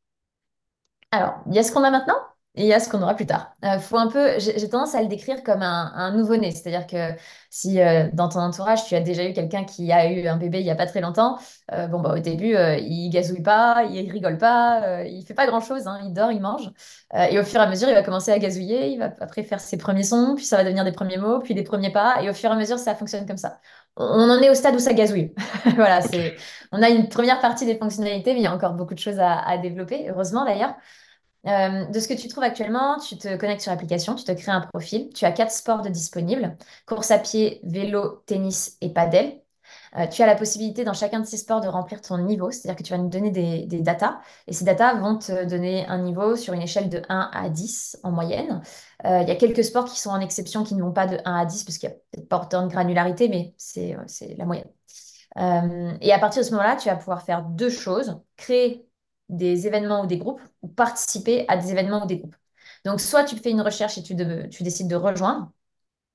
Alors, 1.12 1.42
il 1.46 1.54
y 1.54 1.58
a 1.58 1.62
ce 1.62 1.72
qu'on 1.72 1.82
a 1.84 1.90
maintenant? 1.90 2.18
Et 2.56 2.62
il 2.62 2.66
y 2.66 2.72
a 2.72 2.78
ce 2.80 2.88
qu'on 2.88 3.02
aura 3.02 3.14
plus 3.14 3.26
tard. 3.26 3.52
Euh, 3.64 3.78
faut 3.80 3.96
un 3.96 4.08
peu, 4.08 4.38
j'ai 4.38 4.68
tendance 4.68 4.94
à 4.94 5.02
le 5.02 5.08
décrire 5.08 5.42
comme 5.42 5.62
un, 5.62 5.92
un 5.94 6.12
nouveau-né, 6.12 6.52
c'est-à-dire 6.52 6.86
que 6.86 7.18
si 7.50 7.80
euh, 7.80 8.08
dans 8.12 8.28
ton 8.28 8.40
entourage 8.40 8.84
tu 8.86 8.94
as 8.94 9.00
déjà 9.00 9.24
eu 9.28 9.32
quelqu'un 9.32 9.64
qui 9.64 9.90
a 9.92 10.10
eu 10.10 10.26
un 10.28 10.36
bébé 10.36 10.60
il 10.60 10.66
y 10.66 10.70
a 10.70 10.74
pas 10.76 10.86
très 10.86 11.00
longtemps, 11.00 11.38
euh, 11.72 11.86
bon 11.88 12.00
bah 12.00 12.14
au 12.16 12.18
début 12.20 12.56
il 12.80 13.10
gazouille 13.10 13.42
pas, 13.42 13.84
il 13.90 14.10
rigole 14.10 14.38
pas, 14.38 14.82
euh, 14.84 15.04
il 15.04 15.24
fait 15.24 15.34
pas 15.34 15.46
grand-chose, 15.46 15.86
hein, 15.86 16.00
il 16.04 16.12
dort, 16.12 16.30
il 16.32 16.40
mange, 16.40 16.70
et 17.14 17.38
au 17.38 17.44
fur 17.44 17.60
et 17.60 17.64
à 17.64 17.68
mesure 17.68 17.88
il 17.88 17.94
va 17.94 18.02
commencer 18.02 18.30
à 18.32 18.38
gazouiller, 18.38 18.88
il 18.88 18.98
va 18.98 19.12
après 19.20 19.42
faire 19.42 19.60
ses 19.60 19.76
premiers 19.76 20.02
sons, 20.04 20.34
puis 20.36 20.44
ça 20.44 20.56
va 20.56 20.64
devenir 20.64 20.84
des 20.84 20.92
premiers 20.92 21.16
mots, 21.18 21.40
puis 21.40 21.54
des 21.54 21.64
premiers 21.64 21.90
pas, 21.92 22.22
et 22.22 22.30
au 22.30 22.34
fur 22.34 22.50
et 22.50 22.52
à 22.52 22.56
mesure 22.56 22.78
ça 22.78 22.94
fonctionne 22.94 23.26
comme 23.26 23.36
ça. 23.36 23.60
On 23.96 24.28
en 24.28 24.40
est 24.42 24.50
au 24.50 24.54
stade 24.54 24.74
où 24.74 24.78
ça 24.80 24.92
gazouille. 24.92 25.32
Voilà, 25.76 26.02
c'est, 26.02 26.36
on 26.72 26.82
a 26.82 26.88
une 26.90 27.08
première 27.08 27.40
partie 27.40 27.64
des 27.66 27.78
fonctionnalités, 27.78 28.32
mais 28.34 28.40
il 28.40 28.42
y 28.42 28.46
a 28.46 28.54
encore 28.54 28.74
beaucoup 28.74 28.94
de 28.94 28.98
choses 28.98 29.18
à 29.20 29.38
à 29.38 29.58
développer, 29.58 30.08
heureusement 30.10 30.44
d'ailleurs. 30.44 30.74
Euh, 31.46 31.84
de 31.86 32.00
ce 32.00 32.08
que 32.08 32.14
tu 32.14 32.28
trouves 32.28 32.44
actuellement, 32.44 32.98
tu 32.98 33.18
te 33.18 33.36
connectes 33.36 33.60
sur 33.60 33.70
l'application, 33.70 34.14
tu 34.14 34.24
te 34.24 34.32
crées 34.32 34.52
un 34.52 34.62
profil, 34.62 35.10
tu 35.14 35.24
as 35.26 35.32
quatre 35.32 35.52
sports 35.52 35.82
de 35.82 35.90
disponibles, 35.90 36.56
course 36.86 37.10
à 37.10 37.18
pied, 37.18 37.60
vélo, 37.64 38.22
tennis 38.26 38.78
et 38.80 38.90
padel. 38.90 39.40
Euh, 39.96 40.06
tu 40.06 40.22
as 40.22 40.26
la 40.26 40.36
possibilité 40.36 40.84
dans 40.84 40.92
chacun 40.94 41.20
de 41.20 41.26
ces 41.26 41.36
sports 41.36 41.60
de 41.60 41.68
remplir 41.68 42.00
ton 42.00 42.18
niveau, 42.18 42.50
c'est-à-dire 42.50 42.76
que 42.76 42.82
tu 42.82 42.92
vas 42.92 42.98
nous 42.98 43.08
donner 43.08 43.30
des, 43.30 43.80
datas, 43.80 44.18
et 44.46 44.52
ces 44.52 44.64
datas 44.64 44.94
vont 44.94 45.18
te 45.18 45.44
donner 45.44 45.86
un 45.86 45.98
niveau 45.98 46.36
sur 46.36 46.54
une 46.54 46.62
échelle 46.62 46.88
de 46.88 47.02
1 47.08 47.30
à 47.32 47.48
10 47.48 48.00
en 48.02 48.10
moyenne. 48.10 48.62
Euh, 49.04 49.20
il 49.22 49.28
y 49.28 49.30
a 49.30 49.36
quelques 49.36 49.64
sports 49.64 49.84
qui 49.84 50.00
sont 50.00 50.10
en 50.10 50.20
exception, 50.20 50.64
qui 50.64 50.74
ne 50.74 50.82
vont 50.82 50.92
pas 50.92 51.06
de 51.06 51.18
1 51.24 51.34
à 51.34 51.44
10, 51.44 51.64
parce 51.64 51.78
qu'il 51.78 51.88
y 51.90 51.92
a 51.92 51.94
peut-être 51.94 52.28
pas 52.28 52.40
autant 52.42 52.62
de 52.62 52.68
granularité, 52.72 53.28
mais 53.28 53.54
c'est 53.58 53.96
la 54.38 54.44
moyenne. 54.46 54.70
Et 56.00 56.12
à 56.12 56.18
partir 56.18 56.42
de 56.42 56.46
ce 56.46 56.52
moment-là, 56.52 56.76
tu 56.76 56.88
vas 56.88 56.96
pouvoir 56.96 57.22
faire 57.22 57.42
deux 57.42 57.70
choses, 57.70 58.20
créer 58.36 58.86
des 59.28 59.66
événements 59.66 60.02
ou 60.04 60.06
des 60.06 60.18
groupes, 60.18 60.40
ou 60.62 60.68
participer 60.68 61.44
à 61.48 61.56
des 61.56 61.70
événements 61.72 62.04
ou 62.04 62.06
des 62.06 62.18
groupes. 62.18 62.36
Donc, 62.84 63.00
soit 63.00 63.24
tu 63.24 63.36
fais 63.36 63.50
une 63.50 63.60
recherche 63.62 63.98
et 63.98 64.02
tu, 64.02 64.14
de- 64.14 64.46
tu 64.50 64.62
décides 64.62 64.88
de 64.88 64.96
rejoindre 64.96 65.50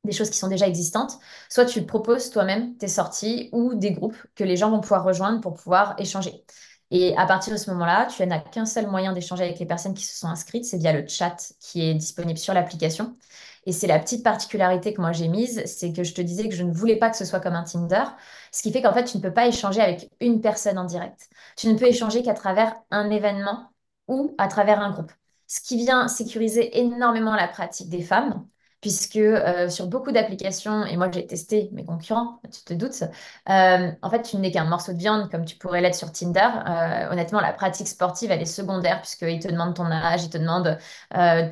des 0.05 0.11
choses 0.13 0.29
qui 0.29 0.37
sont 0.37 0.47
déjà 0.47 0.67
existantes, 0.67 1.19
soit 1.49 1.65
tu 1.65 1.85
proposes 1.85 2.29
toi-même 2.29 2.77
tes 2.77 2.87
sorties 2.87 3.49
ou 3.51 3.75
des 3.75 3.91
groupes 3.91 4.15
que 4.35 4.43
les 4.43 4.55
gens 4.57 4.71
vont 4.71 4.79
pouvoir 4.79 5.03
rejoindre 5.03 5.41
pour 5.41 5.55
pouvoir 5.55 5.95
échanger. 5.99 6.43
Et 6.91 7.15
à 7.17 7.25
partir 7.27 7.53
de 7.53 7.57
ce 7.57 7.69
moment-là, 7.71 8.07
tu 8.07 8.25
n'as 8.25 8.39
qu'un 8.39 8.65
seul 8.65 8.87
moyen 8.87 9.13
d'échanger 9.13 9.43
avec 9.43 9.59
les 9.59 9.65
personnes 9.65 9.93
qui 9.93 10.05
se 10.05 10.17
sont 10.17 10.27
inscrites, 10.27 10.65
c'est 10.65 10.77
via 10.77 10.93
le 10.93 11.07
chat 11.07 11.53
qui 11.59 11.81
est 11.83 11.93
disponible 11.93 12.39
sur 12.39 12.53
l'application. 12.53 13.17
Et 13.65 13.71
c'est 13.71 13.87
la 13.87 13.99
petite 13.99 14.23
particularité 14.23 14.93
que 14.93 15.01
moi 15.01 15.11
j'ai 15.11 15.27
mise, 15.27 15.63
c'est 15.65 15.91
que 15.93 16.03
je 16.03 16.13
te 16.13 16.21
disais 16.21 16.47
que 16.49 16.55
je 16.55 16.63
ne 16.63 16.71
voulais 16.71 16.95
pas 16.97 17.09
que 17.09 17.17
ce 17.17 17.25
soit 17.25 17.39
comme 17.39 17.53
un 17.55 17.63
Tinder, 17.63 18.03
ce 18.51 18.61
qui 18.61 18.71
fait 18.71 18.81
qu'en 18.81 18.93
fait, 18.93 19.05
tu 19.05 19.17
ne 19.17 19.21
peux 19.21 19.33
pas 19.33 19.47
échanger 19.47 19.81
avec 19.81 20.09
une 20.21 20.41
personne 20.41 20.77
en 20.77 20.85
direct. 20.85 21.29
Tu 21.57 21.67
ne 21.67 21.77
peux 21.77 21.85
échanger 21.87 22.23
qu'à 22.23 22.33
travers 22.33 22.75
un 22.91 23.09
événement 23.09 23.69
ou 24.07 24.35
à 24.37 24.47
travers 24.47 24.79
un 24.81 24.91
groupe. 24.91 25.11
Ce 25.47 25.61
qui 25.61 25.77
vient 25.77 26.07
sécuriser 26.07 26.79
énormément 26.79 27.35
la 27.35 27.47
pratique 27.47 27.89
des 27.89 28.01
femmes 28.03 28.45
puisque 28.81 29.17
euh, 29.17 29.69
sur 29.69 29.87
beaucoup 29.87 30.11
d'applications, 30.11 30.85
et 30.85 30.97
moi 30.97 31.09
j'ai 31.11 31.25
testé 31.27 31.69
mes 31.73 31.85
concurrents, 31.85 32.41
tu 32.51 32.63
te 32.63 32.73
doutes, 32.73 33.03
euh, 33.49 33.91
en 34.01 34.09
fait 34.09 34.21
tu 34.23 34.37
n'es 34.37 34.51
qu'un 34.51 34.65
morceau 34.65 34.93
de 34.93 34.97
viande 34.97 35.29
comme 35.29 35.45
tu 35.45 35.57
pourrais 35.57 35.81
l'être 35.81 35.95
sur 35.95 36.11
Tinder. 36.11 36.47
Euh, 36.67 37.11
honnêtement, 37.11 37.41
la 37.41 37.53
pratique 37.53 37.87
sportive, 37.87 38.31
elle 38.31 38.41
est 38.41 38.45
secondaire 38.45 39.01
puisqu'ils 39.01 39.39
te 39.39 39.47
demandent 39.47 39.75
ton 39.75 39.85
âge, 39.91 40.23
ils 40.23 40.29
te 40.29 40.37
demandent 40.37 40.77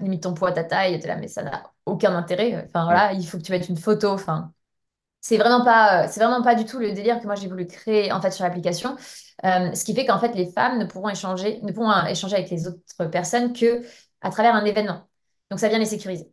limite 0.02 0.24
ton 0.24 0.34
poids, 0.34 0.52
ta 0.52 0.64
taille, 0.64 1.00
là, 1.02 1.16
mais 1.16 1.28
ça 1.28 1.44
n'a 1.44 1.64
aucun 1.86 2.16
intérêt. 2.16 2.66
Enfin 2.68 2.86
voilà, 2.86 3.14
il 3.14 3.26
faut 3.28 3.38
que 3.38 3.44
tu 3.44 3.52
mettes 3.52 3.70
une 3.70 3.78
photo. 3.78 4.10
Enfin, 4.10 4.52
c'est 5.22 5.38
vraiment 5.38 5.64
pas, 5.66 6.08
c'est 6.08 6.20
vraiment 6.22 6.42
pas 6.44 6.56
du 6.56 6.66
tout 6.66 6.80
le 6.80 6.94
délire 6.94 7.20
que 7.20 7.26
moi 7.26 7.36
j'ai 7.36 7.48
voulu 7.48 7.68
créer 7.68 8.12
en 8.12 8.22
fait 8.22 8.32
sur 8.32 8.44
l'application. 8.46 8.96
Euh, 9.46 9.74
ce 9.74 9.84
qui 9.84 9.94
fait 9.94 10.06
qu'en 10.06 10.20
fait 10.20 10.34
les 10.36 10.52
femmes 10.52 10.80
ne 10.80 10.86
pourront 10.86 11.10
échanger, 11.10 11.60
ne 11.64 11.72
pourront 11.72 12.06
échanger 12.08 12.36
avec 12.36 12.50
les 12.50 12.68
autres 12.68 13.06
personnes 13.12 13.54
que 13.54 13.82
à 14.22 14.30
travers 14.32 14.56
un 14.56 14.66
événement. 14.66 15.08
Donc 15.52 15.60
ça 15.60 15.70
vient 15.70 15.80
les 15.80 15.86
sécuriser. 15.86 16.32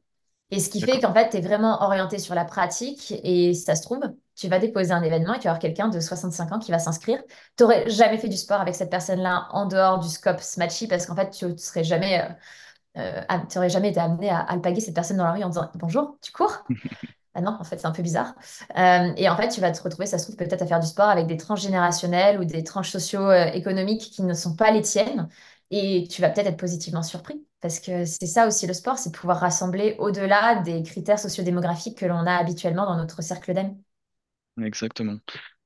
Et 0.51 0.61
ce 0.61 0.69
qui 0.71 0.81
fait 0.81 1.01
qu'en 1.01 1.13
fait, 1.13 1.31
tu 1.31 1.39
es 1.39 1.41
vraiment 1.41 1.83
orienté 1.83 2.19
sur 2.19 2.35
la 2.35 2.45
pratique 2.45 3.13
et 3.25 3.55
si 3.55 3.63
ça 3.63 3.75
se 3.75 3.83
trouve, 3.83 4.01
tu 4.37 4.49
vas 4.49 4.59
déposer 4.59 4.93
un 4.93 5.03
événement 5.03 5.35
et 5.35 5.39
tu 5.39 5.45
vas 5.45 5.51
avoir 5.51 5.59
quelqu'un 5.59 5.89
de 5.89 5.99
65 5.99 6.53
ans 6.53 6.59
qui 6.59 6.71
va 6.71 6.79
s'inscrire. 6.79 7.23
Tu 7.57 7.63
n'aurais 7.65 7.89
jamais 7.89 8.19
fait 8.19 8.29
du 8.29 8.37
sport 8.37 8.61
avec 8.61 8.75
cette 8.75 8.91
personne-là 8.91 9.49
en 9.51 9.67
dehors 9.67 9.99
du 9.99 10.09
scope 10.09 10.41
Smatchy 10.41 10.87
parce 10.87 11.07
qu'en 11.07 11.17
fait, 11.17 11.31
tu 11.31 11.47
ne 11.47 11.57
serais 11.57 11.83
jamais, 11.85 12.29
euh, 12.97 13.23
euh, 13.29 13.69
jamais 13.69 13.91
été 13.91 14.01
amené 14.01 14.31
à 14.31 14.41
alpaguer 14.41 14.81
cette 14.81 14.95
personne 14.95 15.17
dans 15.17 15.25
la 15.25 15.33
rue 15.33 15.43
en 15.43 15.49
disant 15.49 15.71
Bonjour, 15.75 16.19
tu 16.21 16.31
cours? 16.33 16.65
Ah 17.37 17.41
non, 17.41 17.57
en 17.59 17.65
fait, 17.65 17.79
c'est 17.79 17.87
un 17.87 17.91
peu 17.91 18.03
bizarre. 18.03 18.35
Euh, 18.79 19.13
et 19.17 19.29
en 19.29 19.37
fait, 19.37 19.49
tu 19.49 19.61
vas 19.61 19.73
te 19.73 19.83
retrouver, 19.83 20.07
ça 20.07 20.19
se 20.19 20.25
trouve, 20.25 20.37
peut-être 20.37 20.63
à 20.63 20.67
faire 20.67 20.79
du 20.79 20.87
sport 20.87 21.09
avec 21.09 21.27
des 21.27 21.37
tranches 21.37 21.63
générationnelles 21.63 22.39
ou 22.39 22.45
des 22.45 22.63
tranches 22.63 22.91
socio-économiques 22.93 24.03
qui 24.13 24.23
ne 24.23 24.35
sont 24.35 24.55
pas 24.55 24.71
les 24.71 24.83
tiennes. 24.83 25.29
Et 25.77 26.07
tu 26.11 26.23
vas 26.23 26.31
peut-être 26.31 26.47
être 26.49 26.57
positivement 26.59 27.03
surpris. 27.03 27.47
Parce 27.61 27.81
que 27.81 28.05
c'est 28.07 28.27
ça 28.27 28.47
aussi 28.47 28.67
le 28.67 28.75
sport, 28.75 28.99
c'est 28.99 29.11
de 29.11 29.17
pouvoir 29.17 29.41
rassembler 29.41 29.97
au-delà 29.99 30.57
des 30.63 30.83
critères 30.83 31.19
sociodémographiques 31.19 31.99
que 31.99 32.07
l'on 32.07 32.27
a 32.27 32.35
habituellement 32.37 32.87
dans 32.87 32.97
notre 32.97 33.23
cercle 33.23 33.55
d'amis. 33.55 33.77
Exactement. 34.63 35.19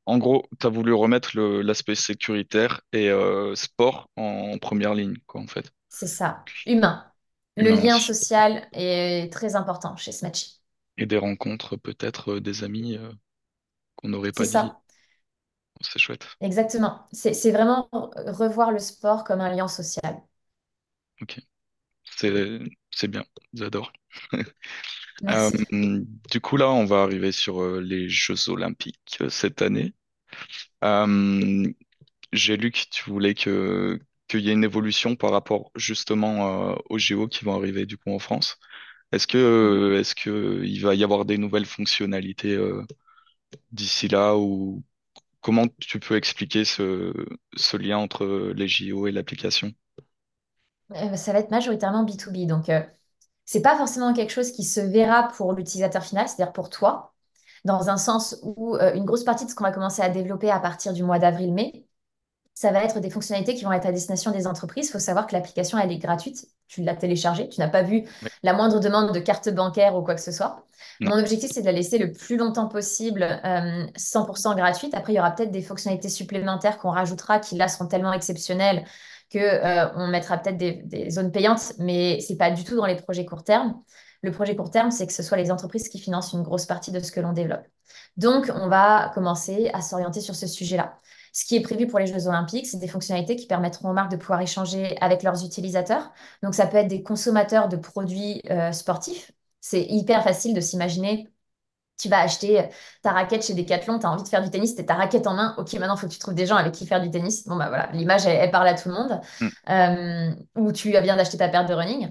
En 0.07 0.19
gros, 0.19 0.45
tu 0.61 0.67
as 0.67 0.71
voulu 0.71 0.93
remettre 0.95 1.37
le- 1.37 1.63
l'aspect 1.63 1.95
sécuritaire 1.95 2.83
et 2.93 3.11
euh, 3.11 3.55
sport 3.55 4.11
en 4.17 4.59
première 4.59 4.95
ligne, 4.95 5.17
quoi, 5.27 5.41
en 5.43 5.47
fait. 5.47 5.73
C'est 5.89 6.07
ça. 6.07 6.51
Humain. 6.67 7.13
Le 7.57 7.71
Humain 7.71 7.81
lien 7.81 7.99
aussi. 7.99 8.01
social 8.01 8.69
est 8.73 9.33
très 9.33 9.57
important 9.57 9.97
chez 9.97 10.13
Smatchy. 10.13 10.61
Et 10.99 11.07
des 11.07 11.17
rencontres, 11.17 11.77
peut-être, 11.79 12.33
euh, 12.35 12.41
des 12.43 12.63
amis. 12.63 12.95
euh. 12.99 13.11
qu'on 13.97 14.09
n'aurait 14.11 14.33
C'est 14.33 14.45
pas 14.45 14.47
dit. 14.47 14.73
ça, 14.73 14.81
C'est 15.81 15.99
chouette. 15.99 16.27
exactement. 16.41 17.07
C'est 17.13 17.33
c'est 17.35 17.51
vraiment 17.53 17.89
revoir 17.93 18.73
le 18.73 18.79
sport 18.81 19.25
comme 19.25 19.41
un 19.41 19.51
lien 19.55 19.69
social. 19.69 20.21
Ok. 21.23 21.41
C'est 22.05 22.61
c'est 22.91 23.09
bien. 23.09 23.25
J'adore. 23.55 23.93
Euh, 25.31 25.51
Merci. 25.53 25.67
du 26.31 26.41
coup, 26.41 26.57
là, 26.57 26.71
on 26.71 26.85
va 26.87 27.03
arriver 27.03 27.33
sur 27.33 27.63
euh, 27.63 27.81
les 27.81 28.09
Jeux 28.09 28.51
Olympiques 28.51 29.19
euh, 29.23 29.29
cette 29.31 29.63
année. 29.63 29.95
Euh, 30.85 31.67
j'ai 32.33 32.57
lu 32.57 32.71
que 32.73 32.81
tu 32.91 33.11
voulais 33.11 33.35
que 33.35 34.01
qu'il 34.29 34.41
y 34.41 34.51
ait 34.51 34.55
une 34.55 34.65
évolution 34.65 35.17
par 35.17 35.33
rapport 35.33 35.73
justement 35.77 36.73
euh, 36.73 36.77
aux 36.91 36.99
JO 36.99 37.29
qui 37.29 37.45
vont 37.45 37.57
arriver 37.57 37.87
du 37.87 37.99
coup 37.99 38.11
en 38.13 38.19
France. 38.21 38.59
Est-ce 39.13 39.27
que 39.29 39.97
est-ce 40.01 40.15
que 40.17 40.63
il 40.65 40.81
va 40.83 40.95
y 40.97 41.05
avoir 41.05 41.25
des 41.27 41.39
nouvelles 41.39 41.67
fonctionnalités 41.67 42.55
euh, 42.55 42.85
d'ici 43.73 44.09
là 44.09 44.37
ou 44.37 44.83
comment 45.49 45.65
tu 45.81 45.99
peux 45.99 46.15
expliquer 46.19 46.67
ce, 46.67 47.15
lien 47.79 47.97
entre 47.97 48.53
les 48.55 48.69
JO 48.69 49.07
et 49.07 49.13
l'application? 49.13 49.73
Euh, 50.93 51.17
ça 51.17 51.33
va 51.33 51.39
être 51.39 51.51
majoritairement 51.51 52.05
B2B. 52.05 52.47
Donc, 52.47 52.69
euh, 52.69 52.83
c'est 53.47 53.63
pas 53.63 53.75
forcément 53.79 54.13
quelque 54.13 54.31
chose 54.31 54.53
qui 54.53 54.63
se 54.63 54.79
verra 54.79 55.29
pour 55.29 55.55
l'utilisateur 55.55 56.05
final, 56.05 56.29
c'est-à-dire 56.29 56.53
pour 56.53 56.69
toi, 56.69 57.15
dans 57.65 57.89
un 57.89 57.97
sens 57.97 58.39
où 58.43 58.77
euh, 58.77 58.93
une 58.93 59.07
grosse 59.07 59.25
partie 59.25 59.47
de 59.47 59.51
ce 59.51 59.55
qu'on 59.55 59.65
va 59.65 59.73
commencer 59.73 60.03
à 60.03 60.11
développer 60.11 60.51
à 60.51 60.61
partir 60.61 60.93
du 60.93 61.03
mois 61.03 61.19
d'avril-mai, 61.19 61.87
ça 62.53 62.71
va 62.71 62.85
être 62.85 63.01
des 63.01 63.09
fonctionnalités 63.09 63.55
qui 63.55 63.65
vont 63.65 63.73
être 63.73 63.87
à 63.87 63.93
destination 63.93 64.33
des 64.33 64.47
entreprises. 64.47 64.89
Il 64.89 64.93
faut 64.93 64.99
savoir 64.99 65.27
que 65.27 65.33
l'application, 65.33 65.79
elle 65.79 65.93
est 65.93 65.99
gratuite. 65.99 66.47
Tu 66.69 66.83
l'as 66.83 66.95
téléchargée, 66.95 67.49
tu 67.49 67.61
n'as 67.61 67.69
pas 67.69 67.83
vu 67.83 68.05
Oui. 68.23 68.29
la 68.43 68.53
moindre 68.53 68.79
demande 68.79 69.13
de 69.13 69.19
carte 69.21 69.49
bancaire 69.49 69.97
ou 69.97 70.03
quoi 70.03 70.15
que 70.15 70.21
ce 70.21 70.33
soit. 70.33 70.67
Non. 71.01 71.11
Mon 71.11 71.19
objectif, 71.19 71.51
c'est 71.53 71.61
de 71.63 71.67
la 71.67 71.73
laisser 71.73 71.99
le 71.99 72.13
plus 72.13 72.37
longtemps 72.37 72.69
possible 72.69 73.23
euh, 73.45 73.87
100% 73.97 74.55
gratuite. 74.55 74.95
Après, 74.95 75.13
il 75.13 75.17
y 75.17 75.19
aura 75.19 75.31
peut-être 75.33 75.51
des 75.51 75.63
fonctionnalités 75.63 76.09
supplémentaires 76.11 76.79
qu'on 76.79 76.91
rajoutera 76.91 77.39
qui, 77.41 77.57
là, 77.57 77.69
seront 77.69 77.87
tellement 77.87 78.13
exceptionnelles 78.13 78.85
que, 79.31 79.39
euh, 79.39 79.91
on 79.97 80.09
mettra 80.09 80.39
peut-être 80.39 80.57
des, 80.57 80.83
des 80.85 81.11
zones 81.11 81.33
payantes, 81.33 81.73
mais 81.79 82.21
c'est 82.21 82.37
pas 82.37 82.51
du 82.51 82.65
tout 82.65 82.77
dans 82.77 82.87
les 82.87 82.97
projets 82.97 83.25
court 83.25 83.45
terme. 83.45 83.81
Le 84.23 84.33
projet 84.33 84.57
court 84.57 84.71
terme, 84.71 84.91
c'est 84.91 85.07
que 85.07 85.13
ce 85.13 85.23
soit 85.23 85.37
les 85.37 85.51
entreprises 85.51 85.89
qui 85.89 85.99
financent 85.99 86.33
une 86.33 86.43
grosse 86.43 86.67
partie 86.67 86.91
de 86.91 87.01
ce 87.01 87.13
que 87.13 87.21
l'on 87.21 87.33
développe. 87.33 87.65
Donc, 88.17 88.51
on 88.55 88.69
va 88.69 89.11
commencer 89.15 89.71
à 89.73 89.81
s'orienter 89.81 90.21
sur 90.21 90.35
ce 90.35 90.47
sujet-là. 90.47 90.97
Ce 91.39 91.45
qui 91.45 91.55
est 91.55 91.61
prévu 91.61 91.87
pour 91.87 92.01
les 92.01 92.09
Jeux 92.09 92.27
Olympiques, 92.27 92.67
c'est 92.67 92.79
des 92.79 92.89
fonctionnalités 92.89 93.37
qui 93.37 93.47
permettront 93.47 93.89
aux 93.89 93.93
marques 93.93 94.11
de 94.11 94.17
pouvoir 94.17 94.41
échanger 94.41 94.99
avec 95.01 95.23
leurs 95.23 95.45
utilisateurs. 95.45 96.11
Donc, 96.43 96.53
ça 96.53 96.67
peut 96.67 96.79
être 96.79 96.89
des 96.89 97.05
consommateurs 97.05 97.69
de 97.69 97.77
produits 97.77 98.43
euh, 98.51 98.73
sportifs. 98.73 99.31
C'est 99.61 99.83
hyper 99.83 100.25
facile 100.25 100.53
de 100.53 100.61
s'imaginer. 100.61 101.29
Tu 101.97 102.09
vas 102.09 102.19
acheter 102.19 102.69
ta 103.05 103.13
raquette 103.13 103.47
chez 103.47 103.55
Decathlon, 103.55 104.01
tu 104.01 104.07
as 104.07 104.11
envie 104.11 104.25
de 104.25 104.29
faire 104.29 104.43
du 104.43 104.51
tennis, 104.51 104.75
tu 104.75 104.85
ta 104.85 104.95
raquette 104.95 105.29
en 105.29 105.35
main. 105.35 105.55
Ok, 105.59 105.73
maintenant, 105.75 105.95
il 105.95 106.01
faut 106.01 106.09
que 106.09 106.13
tu 106.13 106.19
trouves 106.19 106.35
des 106.35 106.47
gens 106.47 106.57
avec 106.57 106.75
qui 106.75 106.89
faire 106.89 107.01
du 107.01 107.09
tennis. 107.09 107.47
Bon, 107.47 107.55
bah 107.55 107.69
voilà, 107.69 107.89
l'image, 107.93 108.27
elle, 108.27 108.39
elle 108.39 108.51
parle 108.51 108.67
à 108.67 108.75
tout 108.75 108.89
le 108.89 108.97
monde. 108.97 109.21
Mm. 109.41 109.49
Euh, 109.69 110.35
ou 110.57 110.73
tu 110.73 110.91
viens 110.91 111.15
d'acheter 111.15 111.39
ta 111.39 111.49
paire 111.49 111.67
de 111.67 111.73
running. 111.73 112.11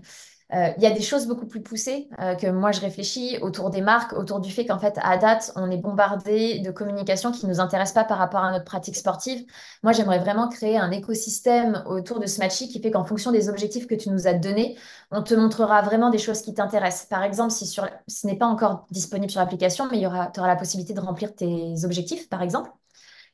Euh, 0.54 0.70
Il 0.78 0.84
y 0.84 0.86
a 0.86 0.92
des 0.92 1.02
choses 1.02 1.28
beaucoup 1.28 1.46
plus 1.46 1.62
poussées 1.62 2.08
euh, 2.20 2.34
que 2.36 2.48
moi 2.48 2.72
je 2.72 2.80
réfléchis 2.80 3.38
autour 3.42 3.70
des 3.70 3.82
marques, 3.82 4.14
autour 4.14 4.40
du 4.40 4.50
fait 4.50 4.66
qu'en 4.66 4.80
fait 4.80 4.98
à 5.02 5.18
date 5.18 5.52
on 5.58 5.70
est 5.70 5.78
bombardé 5.78 6.60
de 6.60 6.72
communication 6.72 7.34
qui 7.34 7.46
ne 7.46 7.52
nous 7.52 7.60
intéresse 7.60 7.92
pas 7.92 8.06
par 8.06 8.18
rapport 8.18 8.40
à 8.46 8.52
notre 8.54 8.64
pratique 8.64 8.96
sportive. 8.96 9.46
Moi 9.84 9.92
j'aimerais 9.92 10.20
vraiment 10.20 10.48
créer 10.48 10.78
un 10.78 10.92
écosystème 10.92 11.84
autour 11.86 12.22
de 12.22 12.28
ce 12.28 12.40
matchy 12.40 12.70
qui 12.70 12.82
fait 12.82 12.92
qu'en 12.92 13.04
fonction 13.04 13.32
des 13.32 13.50
objectifs 13.50 13.88
que 13.88 13.96
tu 13.96 14.10
nous 14.10 14.26
as 14.26 14.34
donnés, 14.36 14.78
on 15.12 15.22
te 15.22 15.34
montrera 15.34 15.82
vraiment 15.82 16.10
des 16.10 16.18
choses 16.18 16.42
qui 16.42 16.54
t'intéressent. 16.54 17.08
Par 17.10 17.24
exemple, 17.24 17.52
si 17.52 17.68
sur, 17.68 17.86
ce 18.08 18.26
n'est 18.26 18.38
pas 18.38 18.48
encore 18.48 18.86
disponible 18.90 19.30
sur 19.30 19.42
l'application, 19.42 19.88
mais 19.92 20.00
tu 20.00 20.06
auras 20.08 20.48
la 20.48 20.56
possibilité 20.56 20.94
de 20.94 21.02
remplir 21.02 21.36
tes 21.36 21.74
objectifs 21.84 22.30
par 22.30 22.42
exemple. 22.42 22.72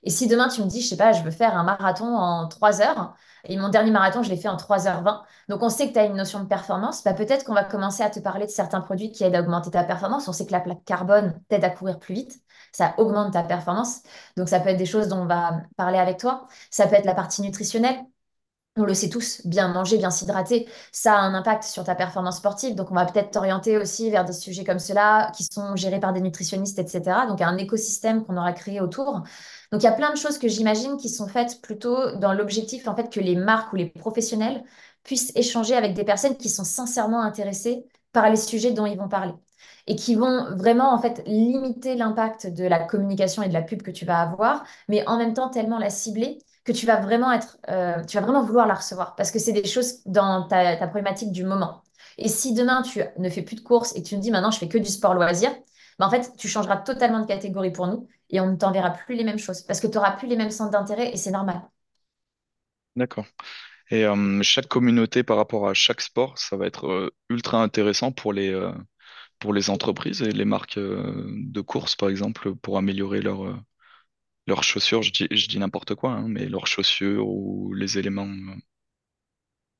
Et 0.04 0.10
si 0.10 0.28
demain 0.28 0.50
tu 0.50 0.62
me 0.62 0.68
dis, 0.68 0.82
je 0.82 0.88
sais 0.88 0.98
pas, 0.98 1.12
je 1.14 1.24
veux 1.24 1.32
faire 1.32 1.58
un 1.58 1.64
marathon 1.64 2.06
en 2.16 2.48
3 2.48 2.82
heures, 2.82 3.16
et 3.46 3.58
mon 3.58 3.70
dernier 3.70 3.92
marathon, 3.92 4.24
je 4.24 4.30
l'ai 4.30 4.38
fait 4.38 4.48
en 4.48 4.58
3h20, 4.58 5.24
donc 5.50 5.62
on 5.64 5.70
sait 5.70 5.88
que 5.90 5.94
tu 5.94 6.00
as 6.00 6.06
une 6.06 6.16
notion 6.16 6.40
de 6.42 6.48
performance, 6.48 7.04
bah 7.04 7.14
peut-être 7.14 7.44
qu'on 7.44 7.54
va 7.54 7.64
commencer 7.64 8.02
à 8.04 8.10
te 8.10 8.20
parler 8.20 8.46
de 8.46 8.52
certains 8.52 8.82
produits 8.82 9.12
qui 9.12 9.24
aident 9.24 9.36
à 9.36 9.42
augmenter 9.42 9.72
ta 9.72 9.84
performance. 9.84 10.28
On 10.28 10.34
sait 10.34 10.46
que 10.46 10.52
la 10.54 10.62
plaque 10.62 10.84
carbone 10.86 11.40
t'aide 11.50 11.64
à 11.66 11.70
courir 11.70 12.00
plus 12.00 12.16
vite, 12.16 12.42
ça 12.72 12.94
augmente 12.98 13.34
ta 13.34 13.44
performance. 13.44 14.02
Donc 14.38 14.50
ça 14.50 14.60
peut 14.60 14.70
être 14.70 14.78
des 14.78 14.86
choses 14.86 15.08
dont 15.10 15.20
on 15.22 15.26
va 15.26 15.62
parler 15.78 16.00
avec 16.00 16.18
toi. 16.18 16.48
Ça 16.72 16.88
peut 16.88 16.96
être 16.96 17.06
la 17.06 17.16
partie 17.16 17.42
nutritionnelle. 17.42 17.98
On 18.76 18.86
le 18.86 18.96
sait 18.96 19.10
tous, 19.10 19.46
bien 19.46 19.68
manger, 19.68 19.98
bien 20.00 20.10
s'hydrater, 20.10 20.68
ça 20.92 21.14
a 21.14 21.18
un 21.22 21.36
impact 21.36 21.62
sur 21.64 21.84
ta 21.84 21.94
performance 21.94 22.38
sportive. 22.38 22.74
Donc, 22.74 22.90
on 22.90 22.96
va 22.96 23.06
peut-être 23.06 23.30
t'orienter 23.30 23.78
aussi 23.78 24.10
vers 24.10 24.26
des 24.26 24.34
sujets 24.34 24.64
comme 24.64 24.80
cela 24.80 25.32
qui 25.38 25.44
sont 25.44 25.76
gérés 25.76 26.00
par 26.00 26.12
des 26.12 26.22
nutritionnistes, 26.22 26.80
etc. 26.80 27.28
Donc, 27.28 27.40
un 27.42 27.56
écosystème 27.58 28.26
qu'on 28.26 28.36
aura 28.36 28.52
créé 28.52 28.82
autour. 28.82 29.22
Donc, 29.72 29.82
il 29.82 29.84
y 29.84 29.88
a 29.88 29.92
plein 29.92 30.12
de 30.12 30.18
choses 30.18 30.40
que 30.40 30.48
j'imagine 30.48 30.98
qui 30.98 31.10
sont 31.10 31.28
faites 31.28 31.62
plutôt 31.62 32.16
dans 32.16 32.34
l'objectif, 32.34 32.88
en 32.88 32.96
fait, 32.96 33.12
que 33.14 33.20
les 33.20 33.36
marques 33.36 33.72
ou 33.74 33.76
les 33.76 33.86
professionnels 33.90 34.64
puissent 35.04 35.32
échanger 35.36 35.76
avec 35.76 35.94
des 35.94 36.04
personnes 36.04 36.36
qui 36.36 36.50
sont 36.50 36.64
sincèrement 36.64 37.22
intéressées 37.22 37.86
par 38.12 38.28
les 38.32 38.38
sujets 38.38 38.72
dont 38.72 38.88
ils 38.88 38.98
vont 38.98 39.08
parler 39.10 39.34
et 39.88 39.96
qui 39.96 40.16
vont 40.16 40.56
vraiment, 40.56 40.94
en 40.94 41.00
fait, 41.02 41.22
limiter 41.28 41.96
l'impact 41.96 42.48
de 42.48 42.64
la 42.66 42.80
communication 42.80 43.44
et 43.44 43.50
de 43.50 43.54
la 43.54 43.62
pub 43.62 43.82
que 43.82 43.92
tu 43.92 44.06
vas 44.06 44.20
avoir, 44.22 44.64
mais 44.88 45.06
en 45.08 45.18
même 45.18 45.34
temps 45.34 45.50
tellement 45.50 45.78
la 45.78 45.90
cibler 45.90 46.40
que 46.64 46.72
tu 46.72 46.86
vas 46.86 47.00
vraiment 47.02 47.32
être, 47.32 47.58
euh, 47.70 48.04
tu 48.06 48.18
vas 48.18 48.24
vraiment 48.24 48.44
vouloir 48.44 48.68
la 48.68 48.76
recevoir 48.76 49.16
parce 49.16 49.32
que 49.32 49.40
c'est 49.40 49.52
des 49.52 49.66
choses 49.66 50.04
dans 50.06 50.48
ta, 50.48 50.76
problématique 50.88 51.32
du 51.32 51.44
moment. 51.44 51.84
Et 52.18 52.30
si 52.30 52.54
demain 52.54 52.82
tu 52.82 53.02
ne 53.18 53.30
fais 53.30 53.42
plus 53.42 53.56
de 53.56 53.62
courses 53.62 53.96
et 53.96 54.04
tu 54.04 54.16
me 54.16 54.22
dis 54.22 54.32
maintenant 54.32 54.52
je 54.52 54.60
fais 54.60 54.68
que 54.68 54.78
du 54.78 54.90
sport 54.90 55.14
loisir, 55.14 55.52
bah 56.00 56.08
en 56.08 56.10
fait 56.10 56.34
tu 56.38 56.48
changeras 56.48 56.78
totalement 56.78 57.20
de 57.20 57.28
catégorie 57.28 57.72
pour 57.72 57.88
nous 57.88 58.08
et 58.30 58.40
on 58.40 58.52
ne 58.52 58.56
t'enverra 58.56 58.92
plus 58.92 59.16
les 59.16 59.24
mêmes 59.24 59.40
choses 59.40 59.62
parce 59.64 59.80
que 59.80 59.88
tu 59.88 59.96
n'auras 59.96 60.12
plus 60.12 60.28
les 60.28 60.36
mêmes 60.36 60.52
centres 60.52 60.72
d'intérêt 60.72 61.12
et 61.12 61.18
c'est 61.18 61.32
normal. 61.32 61.62
D'accord. 62.96 63.26
Et 63.90 64.06
euh, 64.06 64.42
chaque 64.44 64.68
communauté 64.68 65.24
par 65.24 65.38
rapport 65.38 65.68
à 65.68 65.74
chaque 65.74 66.02
sport, 66.02 66.38
ça 66.38 66.56
va 66.56 66.66
être 66.68 66.88
euh, 66.88 67.10
ultra 67.30 67.62
intéressant 67.62 68.12
pour 68.12 68.32
les, 68.32 68.54
pour 69.40 69.54
les 69.54 69.70
entreprises 69.70 70.22
et 70.22 70.32
les 70.32 70.46
marques 70.46 70.80
de 70.80 71.62
course, 71.62 71.96
par 71.96 72.10
exemple, 72.10 72.56
pour 72.56 72.78
améliorer 72.78 73.22
leur, 73.22 73.60
leurs 74.48 74.64
chaussures. 74.64 75.02
Je 75.04 75.12
dis, 75.12 75.28
je 75.32 75.48
dis 75.50 75.60
n'importe 75.60 75.96
quoi, 75.96 76.12
hein, 76.12 76.28
mais 76.30 76.48
leurs 76.48 76.68
chaussures 76.68 77.28
ou 77.28 77.74
les 77.74 77.98
éléments. 77.98 78.28
euh, 78.28 78.56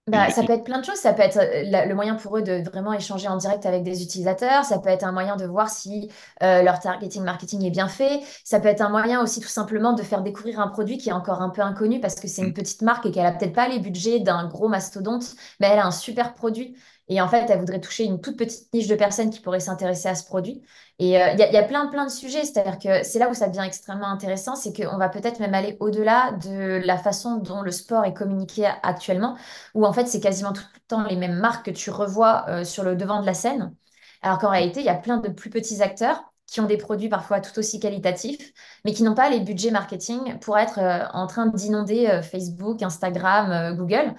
Bah, 0.06 0.30
ça 0.30 0.44
peut 0.44 0.52
être 0.52 0.66
plein 0.66 0.80
de 0.82 0.86
choses. 0.86 0.98
Ça 0.98 1.14
peut 1.14 1.22
être 1.22 1.38
euh, 1.38 1.64
la- 1.72 1.86
le 1.86 1.96
moyen 1.96 2.16
pour 2.16 2.38
eux 2.38 2.42
de 2.42 2.62
vraiment 2.70 2.92
échanger 2.92 3.30
en 3.30 3.38
direct 3.38 3.66
avec 3.66 3.84
des 3.84 4.04
utilisateurs. 4.04 4.66
Ça 4.66 4.78
peut 4.80 4.90
être 4.90 5.04
un 5.06 5.14
moyen 5.14 5.38
de 5.38 5.46
voir 5.46 5.70
si 5.70 6.12
euh, 6.44 6.62
leur 6.62 6.82
targeting 6.82 7.24
marketing 7.24 7.64
est 7.64 7.70
bien 7.70 7.88
fait. 7.88 8.20
Ça 8.44 8.60
peut 8.60 8.68
être 8.68 8.82
un 8.82 8.90
moyen 8.90 9.22
aussi 9.24 9.40
tout 9.40 9.48
simplement 9.48 9.94
de 9.94 10.04
faire 10.04 10.22
découvrir 10.22 10.60
un 10.60 10.68
produit 10.68 10.98
qui 10.98 11.08
est 11.08 11.14
encore 11.14 11.42
un 11.42 11.50
peu 11.50 11.62
inconnu 11.62 12.02
parce 12.02 12.16
que 12.16 12.28
c'est 12.28 12.42
une 12.42 12.52
mm, 12.52 12.54
petite 12.54 12.82
marque 12.82 13.06
et 13.06 13.12
qu'elle 13.12 13.26
a 13.26 13.32
peut-être 13.32 13.54
pas 13.54 13.70
les 13.70 13.80
budgets 13.80 14.20
d'un 14.20 14.46
gros 14.50 14.68
mastodonte, 14.68 15.36
mais 15.62 15.68
elle 15.68 15.80
a 15.80 15.86
un 15.86 15.92
super 15.92 16.34
produit. 16.34 16.76
Et 17.10 17.22
en 17.22 17.28
fait, 17.28 17.50
elle 17.50 17.60
voudrait 17.60 17.82
toucher 17.82 18.06
une 18.06 18.22
toute 18.22 18.38
petite 18.38 18.74
niche 18.74 18.88
de 18.88 18.96
personnes 18.96 19.30
qui 19.30 19.42
pourraient 19.42 19.60
s'intéresser 19.60 20.08
à 20.08 20.16
ce 20.16 20.26
produit. 20.26 20.62
Et 21.00 21.22
euh, 21.22 21.34
il 21.34 21.40
y 21.40 21.58
a, 21.58 21.64
plein, 21.64 21.88
plein 21.88 22.06
de 22.06 22.12
sujets. 22.12 22.46
C'est-à-dire 22.46 22.80
que 22.80 23.04
c'est 23.04 23.20
là 23.20 23.30
où 23.30 23.34
ça 23.34 23.50
devient 23.50 23.66
extrêmement 23.66 24.08
intéressant, 24.08 24.56
c'est 24.56 24.74
qu'on 24.74 24.98
va 24.98 25.10
peut-être 25.10 25.40
même 25.40 25.54
aller 25.54 25.76
au-delà 25.80 26.32
de 26.44 26.82
la 26.86 26.98
façon 26.98 27.38
dont 27.38 27.62
le 27.62 27.72
sport 27.72 28.06
est 28.06 28.14
communiqué 28.14 28.66
actuellement 28.84 29.36
où 29.74 29.86
en 29.86 29.94
fait 29.94 30.06
c'est 30.08 30.20
quasiment 30.20 30.54
tout 30.54 30.64
le 30.74 30.80
temps 30.88 31.04
les 31.04 31.16
mêmes 31.16 31.36
marques 31.40 31.66
que 31.66 31.72
tu 31.72 31.90
revois 31.90 32.46
euh, 32.48 32.64
sur 32.64 32.84
le 32.84 32.96
devant 32.96 33.22
de 33.22 33.26
la 33.26 33.34
scène. 33.34 33.76
Alors 34.22 34.38
qu'en 34.40 34.50
réalité, 34.50 34.80
il 34.80 34.86
y 34.86 34.90
a 34.90 34.96
plein 34.96 35.18
de 35.18 35.30
plus 35.30 35.50
petits 35.50 35.82
acteurs 35.82 36.24
qui 36.48 36.62
ont 36.62 36.68
des 36.68 36.78
produits 36.78 37.10
parfois 37.10 37.42
tout 37.42 37.58
aussi 37.58 37.80
qualitatifs, 37.80 38.54
mais 38.86 38.94
qui 38.94 39.04
n'ont 39.04 39.16
pas 39.16 39.30
les 39.30 39.40
budgets 39.40 39.72
marketing 39.72 40.40
pour 40.40 40.58
être 40.58 40.80
euh, 40.80 41.06
en 41.14 41.28
train 41.28 41.48
d'inonder 41.48 42.22
Facebook, 42.24 42.82
Instagram, 42.82 43.76
Google, 43.76 44.14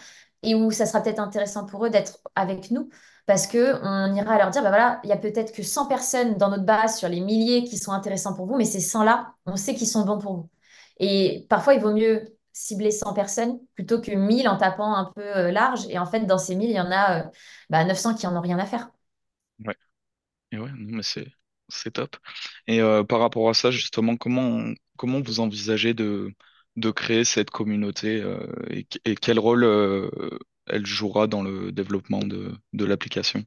et 0.44 0.54
où 0.54 0.70
ça 0.70 0.86
sera 0.86 1.02
peut-être 1.02 1.20
intéressant 1.20 1.66
pour 1.66 1.84
eux 1.86 1.90
d'être 1.90 2.18
avec 2.34 2.70
nous. 2.70 2.88
Parce 3.26 3.46
que 3.46 3.76
on 3.82 4.14
ira 4.14 4.36
leur 4.38 4.50
dire, 4.50 4.62
bah 4.62 4.68
voilà, 4.68 5.00
il 5.02 5.08
y 5.08 5.12
a 5.12 5.16
peut-être 5.16 5.52
que 5.52 5.62
100 5.62 5.86
personnes 5.86 6.36
dans 6.36 6.50
notre 6.50 6.64
base 6.64 6.98
sur 6.98 7.08
les 7.08 7.20
milliers 7.20 7.64
qui 7.64 7.78
sont 7.78 7.92
intéressants 7.92 8.34
pour 8.34 8.46
vous, 8.46 8.56
mais 8.56 8.66
ces 8.66 8.80
100-là, 8.80 9.34
on 9.46 9.56
sait 9.56 9.74
qu'ils 9.74 9.88
sont 9.88 10.04
bons 10.04 10.18
pour 10.18 10.34
vous. 10.36 10.50
Et 10.98 11.46
parfois, 11.48 11.74
il 11.74 11.80
vaut 11.80 11.92
mieux 11.92 12.24
cibler 12.52 12.90
100 12.90 13.14
personnes 13.14 13.58
plutôt 13.74 14.00
que 14.00 14.12
1000 14.12 14.48
en 14.48 14.56
tapant 14.56 14.94
un 14.94 15.10
peu 15.14 15.22
euh, 15.22 15.50
large. 15.50 15.86
Et 15.88 15.98
en 15.98 16.06
fait, 16.06 16.20
dans 16.26 16.38
ces 16.38 16.54
1000 16.54 16.70
il 16.70 16.76
y 16.76 16.80
en 16.80 16.90
a 16.90 17.24
euh, 17.24 17.30
bah, 17.70 17.84
900 17.84 18.14
qui 18.14 18.26
en 18.26 18.36
ont 18.36 18.40
rien 18.40 18.58
à 18.58 18.66
faire. 18.66 18.90
ouais. 19.66 19.74
Et 20.52 20.58
ouais, 20.58 20.70
mais 20.76 21.02
c'est 21.02 21.28
c'est 21.68 21.92
top. 21.92 22.16
Et 22.66 22.80
euh, 22.80 23.04
par 23.04 23.20
rapport 23.20 23.48
à 23.50 23.54
ça, 23.54 23.70
justement, 23.70 24.16
comment 24.16 24.72
comment 24.96 25.20
vous 25.20 25.40
envisagez 25.40 25.94
de 25.94 26.32
de 26.76 26.90
créer 26.90 27.24
cette 27.24 27.50
communauté 27.50 28.20
euh, 28.22 28.38
et, 28.70 29.14
quel 29.14 29.38
rôle 29.38 29.64
euh, 29.64 30.10
elle 30.66 30.86
jouera 30.86 31.26
dans 31.26 31.42
le 31.42 31.72
développement 31.72 32.20
de 32.20 32.84
l'application? 32.84 33.44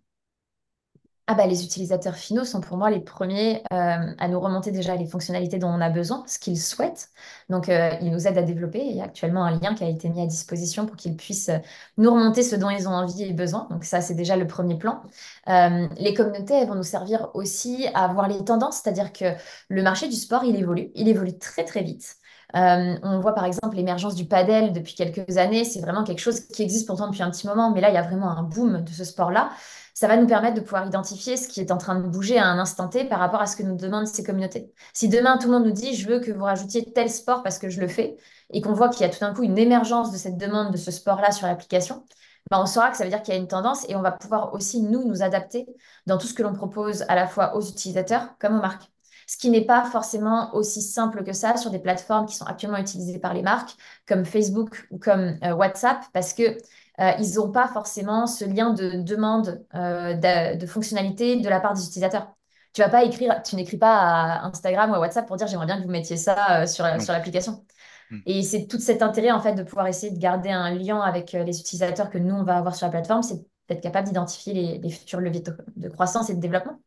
Ah 1.30 1.34
bah, 1.34 1.46
les 1.46 1.66
utilisateurs 1.66 2.16
finaux 2.16 2.46
sont 2.46 2.62
pour 2.62 2.78
moi 2.78 2.90
les 2.90 3.02
premiers 3.02 3.58
euh, 3.74 4.14
à 4.18 4.28
nous 4.30 4.40
remonter 4.40 4.72
déjà 4.72 4.96
les 4.96 5.06
fonctionnalités 5.06 5.58
dont 5.58 5.68
on 5.68 5.82
a 5.82 5.90
besoin, 5.90 6.24
ce 6.26 6.40
qu'ils 6.40 6.58
souhaitent. 6.58 7.10
Donc, 7.50 7.68
ils 7.68 8.10
nous 8.10 8.28
aident 8.28 8.38
à 8.38 8.44
développer. 8.44 8.80
Il 8.80 8.96
y 8.96 9.02
a 9.02 9.04
actuellement 9.04 9.44
un 9.44 9.60
lien 9.60 9.76
qui 9.76 9.84
a 9.84 9.90
été 9.90 10.08
mis 10.08 10.22
à 10.22 10.26
disposition 10.26 10.86
pour 10.86 10.96
qu'ils 10.96 11.18
puissent 11.18 11.52
nous 11.98 12.14
remonter 12.14 12.44
ce 12.44 12.56
dont 12.56 12.70
ils 12.70 12.88
ont 12.88 12.94
envie 12.94 13.24
et 13.24 13.34
besoin. 13.34 13.68
Donc, 13.70 13.84
ça, 13.84 14.00
c'est 14.00 14.14
déjà 14.14 14.38
le 14.38 14.48
premier 14.48 14.78
plan. 14.78 15.02
Les 15.48 16.14
communautés, 16.16 16.64
vont 16.66 16.76
nous 16.76 16.84
servir 16.84 17.30
aussi 17.34 17.88
à 17.94 18.08
voir 18.08 18.30
les 18.30 18.46
tendances, 18.46 18.80
c'est-à-dire 18.82 19.12
que 19.12 19.26
le 19.68 19.84
marché 19.84 20.08
du 20.08 20.16
sport, 20.16 20.46
il 20.46 20.56
évolue. 20.56 20.92
Il 20.96 21.10
évolue 21.10 21.38
très, 21.38 21.66
très 21.66 21.84
vite. 21.84 22.16
Euh, 22.56 22.96
on 23.04 23.20
voit 23.20 23.34
par 23.34 23.46
exemple 23.46 23.76
l'émergence 23.76 24.16
du 24.16 24.26
padel 24.26 24.74
depuis 24.74 24.96
quelques 24.96 25.38
années. 25.38 25.66
C'est 25.66 25.82
vraiment 25.82 26.04
quelque 26.04 26.20
chose 26.20 26.42
qui 26.48 26.64
existe 26.64 26.88
pourtant 26.88 27.08
depuis 27.08 27.24
un 27.24 27.32
petit 27.32 27.48
moment, 27.48 27.72
mais 27.72 27.82
là, 27.82 27.90
il 27.90 27.94
y 27.94 27.98
a 27.98 28.02
vraiment 28.02 28.30
un 28.30 28.44
boom 28.44 28.84
de 28.84 28.92
ce 28.92 29.04
sport-là 29.04 29.50
ça 29.98 30.08
va 30.08 30.16
nous 30.16 30.28
permettre 30.28 30.54
de 30.54 30.62
pouvoir 30.62 30.86
identifier 30.86 31.38
ce 31.38 31.48
qui 31.48 31.60
est 31.60 31.72
en 31.72 31.80
train 31.80 31.96
de 32.00 32.08
bouger 32.08 32.38
à 32.38 32.46
un 32.46 32.60
instant 32.60 32.88
T 32.88 33.06
par 33.06 33.18
rapport 33.18 33.42
à 33.42 33.48
ce 33.48 33.56
que 33.58 33.64
nous 33.64 33.76
demandent 33.76 34.06
ces 34.06 34.24
communautés. 34.24 34.72
Si 34.94 35.10
demain 35.10 35.40
tout 35.40 35.48
le 35.48 35.54
monde 35.54 35.66
nous 35.66 35.72
dit 35.72 35.96
je 35.96 36.08
veux 36.08 36.20
que 36.20 36.32
vous 36.32 36.44
rajoutiez 36.44 36.94
tel 36.94 37.10
sport 37.10 37.42
parce 37.42 37.58
que 37.58 37.68
je 37.72 37.82
le 37.82 37.88
fais, 37.88 38.16
et 38.54 38.62
qu'on 38.62 38.74
voit 38.74 38.90
qu'il 38.90 39.02
y 39.02 39.10
a 39.10 39.10
tout 39.10 39.22
d'un 39.22 39.34
coup 39.34 39.42
une 39.42 39.58
émergence 39.58 40.12
de 40.12 40.18
cette 40.18 40.38
demande 40.38 40.72
de 40.72 40.78
ce 40.78 40.92
sport-là 40.92 41.32
sur 41.32 41.48
l'application, 41.48 42.06
ben 42.52 42.60
on 42.62 42.68
saura 42.68 42.92
que 42.92 42.98
ça 42.98 43.06
veut 43.06 43.10
dire 43.10 43.24
qu'il 43.24 43.34
y 43.34 43.38
a 43.38 43.40
une 43.40 43.48
tendance 43.48 43.90
et 43.90 43.96
on 43.96 44.04
va 44.04 44.12
pouvoir 44.12 44.54
aussi 44.54 44.84
nous 44.84 45.04
nous 45.04 45.24
adapter 45.24 45.66
dans 46.06 46.20
tout 46.20 46.28
ce 46.28 46.36
que 46.36 46.44
l'on 46.44 46.54
propose 46.54 47.04
à 47.08 47.16
la 47.16 47.26
fois 47.26 47.56
aux 47.56 47.62
utilisateurs 47.62 48.38
comme 48.38 48.56
aux 48.56 48.62
marques. 48.62 48.92
Ce 49.28 49.38
qui 49.38 49.50
n'est 49.50 49.66
pas 49.66 49.84
forcément 49.84 50.56
aussi 50.56 50.82
simple 50.82 51.24
que 51.24 51.34
ça 51.34 51.58
sur 51.58 51.70
des 51.70 51.80
plateformes 51.80 52.26
qui 52.26 52.36
sont 52.36 52.46
actuellement 52.46 52.78
utilisées 52.78 53.20
par 53.20 53.34
les 53.34 53.42
marques, 53.42 53.76
comme 54.08 54.26
Facebook 54.26 54.88
ou 54.90 54.98
comme 55.00 55.38
euh, 55.44 55.54
WhatsApp, 55.54 56.06
parce 56.14 56.34
que 56.34 56.44
euh, 56.44 57.12
ils 57.20 57.36
n'ont 57.36 57.52
pas 57.52 57.68
forcément 57.68 58.26
ce 58.26 58.46
lien 58.46 58.74
de 58.74 59.02
demande 59.02 59.66
euh, 59.76 60.14
de, 60.14 60.58
de 60.58 60.66
fonctionnalité 60.66 61.36
de 61.42 61.50
la 61.50 61.60
part 61.60 61.74
des 61.74 61.84
utilisateurs. 61.86 62.34
Tu 62.74 62.82
vas 62.82 62.90
pas 62.90 63.04
écrire, 63.04 63.42
tu 63.44 63.56
n'écris 63.58 63.78
pas 63.78 63.98
à 63.98 64.46
Instagram 64.46 64.92
ou 64.92 64.96
à 64.96 65.00
WhatsApp 65.00 65.28
pour 65.28 65.36
dire 65.36 65.48
j'aimerais 65.48 65.66
bien 65.66 65.78
que 65.78 65.84
vous 65.84 65.92
mettiez 65.92 66.18
ça 66.18 66.66
sur, 66.66 66.86
sur 67.02 67.12
l'application. 67.14 67.66
Hmm. 68.10 68.20
Et 68.26 68.44
c'est 68.44 68.68
tout 68.68 68.80
cet 68.80 69.02
intérêt 69.02 69.32
en 69.32 69.42
fait 69.42 69.54
de 69.56 69.64
pouvoir 69.64 69.88
essayer 69.88 70.12
de 70.14 70.20
garder 70.20 70.52
un 70.52 70.72
lien 70.74 71.02
avec 71.02 71.34
les 71.34 71.60
utilisateurs 71.60 72.10
que 72.10 72.18
nous 72.18 72.36
on 72.36 72.44
va 72.44 72.58
avoir 72.58 72.76
sur 72.76 72.86
la 72.88 72.92
plateforme, 72.92 73.24
c'est 73.24 73.44
d'être 73.68 73.82
capable 73.82 74.08
d'identifier 74.08 74.54
les, 74.54 74.78
les 74.78 74.90
futurs 74.90 75.20
leviers 75.20 75.42
de, 75.42 75.58
de 75.76 75.90
croissance 75.90 76.30
et 76.30 76.36
de 76.36 76.40
développement. 76.40 76.80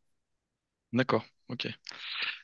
D'accord, 0.93 1.25
ok. 1.49 1.67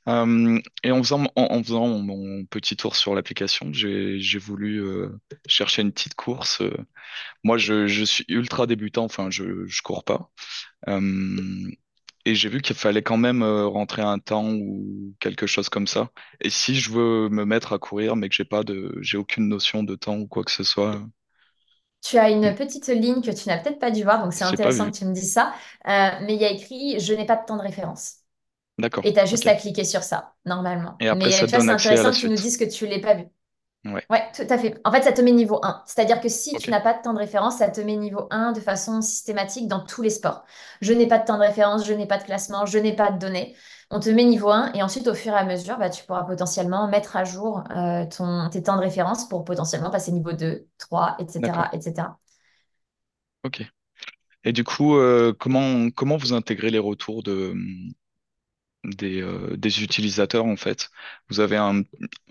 Euh, 0.07 0.59
et 0.83 0.91
en 0.91 1.03
faisant, 1.03 1.25
en, 1.35 1.43
en 1.51 1.63
faisant 1.63 1.87
mon 1.99 2.45
petit 2.45 2.77
tour 2.77 2.95
sur 2.95 3.13
l'application, 3.15 3.73
j'ai, 3.73 4.19
j'ai 4.21 4.39
voulu 4.39 4.81
euh, 4.81 5.09
chercher 5.47 5.81
une 5.81 5.91
petite 5.91 6.15
course. 6.15 6.61
euh. 6.61 6.75
Moi, 7.43 7.57
je, 7.57 7.87
je 7.87 8.03
suis 8.05 8.25
ultra 8.29 8.67
débutant, 8.67 9.05
enfin, 9.05 9.29
je, 9.31 9.65
je 9.67 9.81
cours 9.83 10.03
pas. 10.05 10.31
Et 12.25 12.35
j'ai 12.35 12.49
vu 12.49 12.61
qu'il 12.61 12.75
fallait 12.75 13.01
quand 13.03 13.17
même 13.17 13.43
rentrer 13.43 14.01
un 14.03 14.19
temps 14.19 14.51
ou 14.53 15.15
quelque 15.19 15.47
chose 15.47 15.69
comme 15.69 15.87
ça. 15.87 16.11
Et 16.41 16.49
si 16.49 16.75
je 16.75 16.91
veux 16.91 17.29
me 17.29 17.45
mettre 17.45 17.73
à 17.73 17.79
courir, 17.79 18.15
mais 18.15 18.29
que 18.29 18.35
j'ai 18.35 18.45
pas 18.45 18.63
de, 18.63 18.97
j'ai 19.01 19.17
aucune 19.17 19.47
notion 19.47 19.81
de 19.83 19.95
temps 19.95 20.17
ou 20.19 20.27
quoi 20.27 20.43
que 20.43 20.51
ce 20.51 20.63
soit, 20.63 21.01
Tu 22.03 22.17
as 22.17 22.29
hmm, 22.41 22.51
une 22.51 22.55
petite 22.55 22.87
ligne 22.87 23.21
que 23.21 23.31
tu 23.31 23.47
n'as 23.49 23.57
peut-être 23.57 23.79
pas 23.79 23.91
dû 23.91 24.03
voir, 24.03 24.23
donc 24.23 24.33
c'est 24.33 24.43
j'ai 24.43 24.57
pas 24.57 24.71
intéressant 24.71 24.89
vu. 24.89 24.91
que 24.91 24.97
tu 24.97 25.05
me 25.05 25.13
dises 25.13 25.33
ça. 25.33 25.53
Euh, 25.87 26.09
mais 26.21 26.35
il 26.35 26.41
y 26.41 26.45
a 26.45 26.51
écrit 26.51 26.99
Je 26.99 27.13
n'ai 27.13 27.25
pas 27.25 27.35
de 27.35 27.45
temps 27.45 27.57
de 27.57 27.61
référence. 27.63 28.17
D'accord, 28.79 29.03
Et 29.05 29.13
tu 29.13 29.19
as 29.19 29.25
juste 29.25 29.48
à 29.48 29.55
cliquer 29.55 29.84
sur 29.84 30.03
ça, 30.03 30.34
normalement. 30.46 30.96
Et 31.00 31.07
après, 31.07 31.29
Mais 31.29 31.31
ça 31.31 31.48
c'est 31.48 31.69
intéressant 31.69 32.12
que 32.12 32.15
tu 32.15 32.29
nous 32.29 32.36
dises 32.36 32.57
que 32.57 32.65
tu 32.65 32.86
ne 32.86 32.91
l'as 32.91 33.00
pas 33.00 33.15
vu. 33.15 33.25
Ouais, 33.86 34.05
Ouais, 34.10 34.24
tout 34.36 34.43
à 34.50 34.57
fait. 34.57 34.79
En 34.86 34.91
fait, 34.91 35.03
ça 35.03 35.12
te 35.12 35.22
met 35.22 35.31
niveau 35.31 35.60
un. 35.63 35.84
C'est-à-dire 35.86 36.22
que 36.22 36.29
si 36.29 36.55
tu 36.57 36.69
n'as 36.72 36.81
pas 36.81 36.93
de 36.93 37.01
temps 37.01 37.13
de 37.13 37.19
référence, 37.19 37.57
ça 37.57 37.69
te 37.69 37.81
met 37.81 37.96
niveau 37.96 38.27
un 38.31 38.51
de 38.51 38.60
façon 38.60 39.01
systématique 39.01 39.67
dans 39.67 39.81
tous 39.86 40.01
les 40.01 40.10
sports. 40.10 40.46
Je 40.81 40.93
n'ai 40.93 41.07
pas 41.07 41.19
de 41.19 41.25
temps 41.25 41.38
de 41.38 41.43
référence, 41.43 41.86
je 41.86 41.93
n'ai 41.93 42.07
pas 42.07 42.17
de 42.17 42.24
classement, 42.24 42.65
je 42.65 42.77
n'ai 42.77 42.96
pas 42.96 43.12
de 43.12 43.19
données. 43.19 43.55
On 43.89 44.00
te 44.00 44.10
met 44.10 44.24
niveau 44.24 44.50
un 44.50 44.72
et 44.74 44.84
ensuite, 44.84 45.07
au 45.07 45.13
fur 45.13 45.34
et 45.34 45.38
à 45.38 45.46
mesure, 45.46 45.77
bah, 45.77 45.89
tu 45.89 46.03
pourras 46.05 46.24
potentiellement 46.24 46.88
mettre 46.88 47.15
à 47.15 47.24
jour 47.24 47.63
euh, 47.75 48.05
ton, 48.05 48.50
tes 48.50 48.63
temps 48.63 48.75
de 48.75 48.81
référence 48.81 49.27
pour 49.29 49.46
potentiellement 49.46 49.89
passer 49.89 50.12
niveau 50.12 50.34
2, 50.34 50.67
3, 50.77 51.17
d'accord, 51.36 51.65
etc., 51.65 51.69
etc. 51.74 52.17
ok. 53.43 53.63
Et 54.46 54.53
du 54.53 54.63
coup, 54.63 54.98
euh, 54.98 55.34
comment, 55.38 55.89
comment 55.91 56.17
vous 56.17 56.34
intégrez 56.34 56.72
les 56.72 56.79
retours 56.79 57.24
de, 57.24 57.55
des, 58.88 59.22
euh, 59.22 59.56
utilisateurs 59.82 60.46
en 60.46 60.56
fait? 60.58 60.89
Vous 61.29 61.39
avez 61.41 61.58
un, 61.58 61.82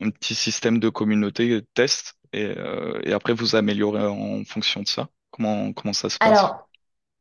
un 0.01 0.11
petit 0.11 0.35
système 0.35 0.79
de 0.81 0.89
communauté 0.89 1.63
test 1.75 2.15
et, 2.33 2.45
euh, 2.45 3.01
et 3.05 3.13
après 3.13 3.35
vous 3.35 3.57
améliorez 3.57 4.07
en 4.07 4.45
fonction 4.45 4.83
de 4.83 4.89
ça. 4.89 5.09
Comment, 5.31 5.73
comment 5.73 5.93
ça 5.95 6.11
se 6.11 6.19
passe? 6.21 6.47
Alors, 6.47 6.69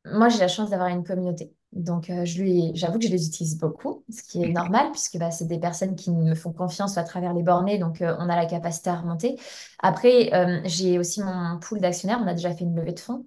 Moi, 0.06 0.30
j'ai 0.30 0.40
la 0.40 0.48
chance 0.50 0.70
d'avoir 0.72 0.90
une 0.90 1.04
communauté. 1.06 1.54
Donc, 1.76 2.10
euh, 2.10 2.24
je 2.26 2.42
lui, 2.42 2.72
j'avoue 2.74 3.00
que 3.00 3.06
je 3.06 3.12
les 3.12 3.28
utilise 3.28 3.58
beaucoup, 3.58 4.06
ce 4.10 4.24
qui 4.24 4.42
est 4.42 4.48
Mhm. 4.48 4.54
normal, 4.54 4.92
puisque 4.92 5.18
bah, 5.18 5.30
c'est 5.32 5.46
des 5.48 5.60
personnes 5.60 5.96
qui 5.96 6.10
me 6.12 6.34
font 6.34 6.54
confiance 6.54 6.98
à 6.98 7.04
travers 7.04 7.34
les 7.34 7.44
bornés, 7.44 7.78
donc 7.78 8.02
euh, 8.02 8.16
on 8.20 8.30
a 8.30 8.36
la 8.38 8.46
capacité 8.46 8.90
à 8.90 8.96
remonter. 8.96 9.38
Après, 9.80 10.34
euh, 10.34 10.62
j'ai 10.64 10.98
aussi 11.00 11.22
mon 11.22 11.60
pool 11.60 11.82
d'actionnaires, 11.82 12.20
on 12.24 12.28
a 12.28 12.34
déjà 12.34 12.54
fait 12.56 12.64
une 12.64 12.76
levée 12.76 12.94
de 12.94 13.00
fonds. 13.00 13.26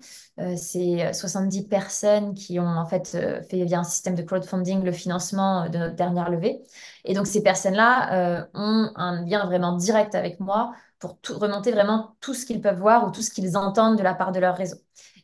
C'est 0.57 1.07
euh, 1.07 1.13
70 1.13 1.65
personnes 1.69 2.35
qui 2.35 2.59
ont 2.59 2.67
en 2.67 2.87
fait 2.87 3.09
fait 3.51 3.65
via 3.65 3.81
un 3.81 3.85
système 3.85 4.15
de 4.15 4.23
crowdfunding 4.23 4.83
le 4.83 4.93
financement 4.93 5.69
de 5.69 5.77
notre 5.79 5.95
dernière 5.97 6.31
levée. 6.31 6.61
Et 7.05 7.15
donc, 7.15 7.27
ces 7.27 7.43
personnes-là 7.43 8.49
ont 8.55 8.91
un 8.97 9.25
lien 9.27 9.45
vraiment 9.47 9.77
direct 9.77 10.15
avec 10.15 10.41
moi 10.41 10.73
pour 10.99 11.19
tout- 11.21 11.39
remonter 11.39 11.71
vraiment 11.73 12.17
tout 12.21 12.35
ce 12.35 12.45
qu'ils 12.47 12.61
peuvent 12.61 12.79
voir 12.79 13.07
ou 13.07 13.11
tout 13.11 13.23
ce 13.23 13.31
qu'ils 13.31 13.57
entendent 13.57 13.99
de 13.99 14.03
la 14.03 14.15
part 14.15 14.33
de 14.33 14.41
leur 14.41 14.57
réseau. 14.57 14.77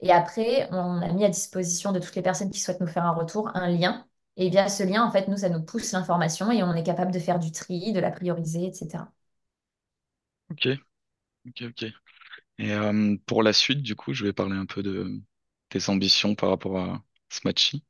Et 0.05 0.12
après, 0.12 0.69
on 0.73 1.03
a 1.03 1.12
mis 1.12 1.25
à 1.25 1.29
disposition 1.31 1.90
de 1.93 1.99
toutes 1.99 2.14
les 2.17 2.23
personnes 2.23 2.51
qui 2.53 2.61
souhaitent 2.61 2.81
nous 2.81 2.87
faire 2.87 3.05
un 3.07 3.12
retour 3.14 3.51
un 3.57 3.69
lien. 3.71 4.07
Et 4.37 4.51
via 4.51 4.69
ce 4.69 4.83
lien, 4.85 5.05
en 5.05 5.11
fait, 5.12 5.29
nous, 5.29 5.38
ça 5.38 5.49
nous 5.51 5.62
pousse 5.64 5.93
l'information 5.93 6.51
et 6.53 6.62
on 6.62 6.75
est 6.75 6.85
capable 6.85 7.12
de 7.12 7.19
faire 7.19 7.38
du 7.40 7.53
tri, 7.53 7.93
de 7.93 8.01
la 8.01 8.11
prioriser, 8.12 8.67
etc. 8.69 9.12
Ok, 10.51 10.67
ok, 11.49 11.62
ok. 11.71 11.85
Et 12.59 12.73
euh, 12.73 13.17
pour 13.27 13.43
la 13.43 13.53
suite, 13.53 13.83
du 13.83 13.97
coup, 13.97 14.14
je 14.14 14.25
vais 14.25 14.33
parler 14.33 14.57
un 14.57 14.67
peu 14.67 14.83
de 14.85 15.21
tes 15.71 15.88
ambitions 15.90 16.35
par 16.35 16.51
rapport 16.51 16.79
à 16.79 17.05
Smatchy. 17.31 17.85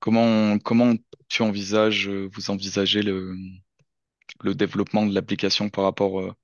Comment, 0.00 0.58
comment 0.60 0.94
tu 1.28 1.42
envisages, 1.42 2.08
euh, 2.08 2.28
vous 2.34 2.50
envisagez 2.50 3.02
le, 3.02 3.36
le 4.42 4.54
développement 4.54 5.06
de 5.06 5.14
l'application 5.14 5.70
par 5.70 5.84
rapport 5.84 6.20
euh, 6.20 6.34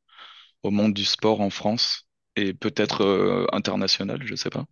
au 0.65 0.71
monde 0.73 0.95
du 0.95 1.05
sport 1.05 1.41
en 1.43 1.51
France 1.51 2.09
et 2.37 2.55
peut-être 2.55 3.47
international, 3.53 4.23
je 4.25 4.35
sais 4.37 4.51
pas? 4.51 4.67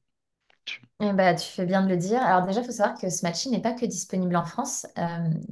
Tu- 0.66 0.81
Eh 1.00 1.12
ben, 1.12 1.37
tu 1.37 1.46
fais 1.46 1.66
bien 1.66 1.83
de 1.83 1.88
le 1.90 1.96
dire. 1.98 2.22
Alors 2.22 2.46
déjà, 2.46 2.61
il 2.61 2.66
faut 2.66 2.72
savoir 2.72 2.98
que 2.98 3.11
ce 3.11 3.22
matching 3.24 3.52
n'est 3.52 3.62
pas 3.62 3.72
que 3.74 3.87
disponible 3.87 4.37
en 4.37 4.44
France. 4.46 4.87
Euh, 4.98 5.02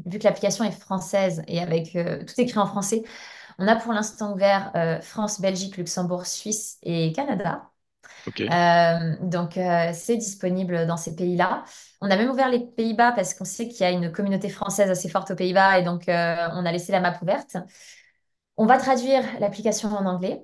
vu 0.07 0.18
que 0.18 0.24
l'application 0.24 0.64
est 0.64 0.72
française 0.72 1.42
et 1.48 1.61
avec 1.61 1.96
euh, 1.96 2.24
tout 2.24 2.35
écrit 2.40 2.59
en 2.59 2.66
français, 2.66 3.05
on 3.59 3.68
a 3.68 3.77
pour 3.77 3.92
l'instant 3.94 4.35
ouvert 4.35 4.72
euh, 4.77 5.00
France, 5.03 5.40
Belgique, 5.40 5.77
Luxembourg, 5.79 6.27
Suisse 6.27 6.79
et 6.85 7.12
Canada. 7.12 7.70
Ok, 8.27 8.40
Euh, 8.53 9.16
donc, 9.22 9.59
euh, 9.59 9.92
c'est 9.94 10.16
disponible 10.18 10.87
dans 10.87 10.96
ces 10.98 11.16
pays-là. 11.16 11.64
On 12.03 12.11
a 12.11 12.16
même 12.16 12.31
ouvert 12.31 12.50
les 12.50 12.61
Pays-Bas 12.61 13.12
parce 13.12 13.35
qu'on 13.35 13.44
sait 13.46 13.68
qu'il 13.68 13.81
y 13.83 13.85
a 13.85 13.90
une 13.92 14.12
communauté 14.12 14.48
française 14.50 14.90
assez 14.90 15.09
forte 15.11 15.31
aux 15.33 15.37
Pays-Bas 15.37 15.79
et 15.81 15.85
donc 15.85 16.09
euh, 16.09 16.37
on 16.55 16.66
a 16.66 16.72
laissé 16.72 16.92
la 16.92 17.00
map 17.00 17.18
ouverte. 17.22 17.57
On 18.57 18.66
va 18.66 18.79
traduire 18.79 19.22
l'application 19.40 19.90
en 19.90 20.07
anglais. 20.07 20.42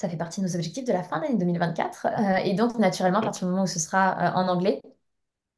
Ça 0.00 0.08
fait 0.08 0.16
partie 0.16 0.40
de 0.40 0.46
nos 0.46 0.54
objectifs 0.56 0.86
de 0.86 0.92
la 0.94 1.02
fin 1.02 1.20
d'année 1.20 1.36
2024. 1.36 2.06
Euh, 2.06 2.36
et 2.42 2.54
donc, 2.54 2.78
naturellement, 2.78 3.18
à 3.18 3.22
partir 3.22 3.46
du 3.46 3.50
moment 3.50 3.64
où 3.64 3.66
ce 3.66 3.78
sera 3.78 4.12
euh, 4.18 4.32
en 4.34 4.48
anglais, 4.48 4.80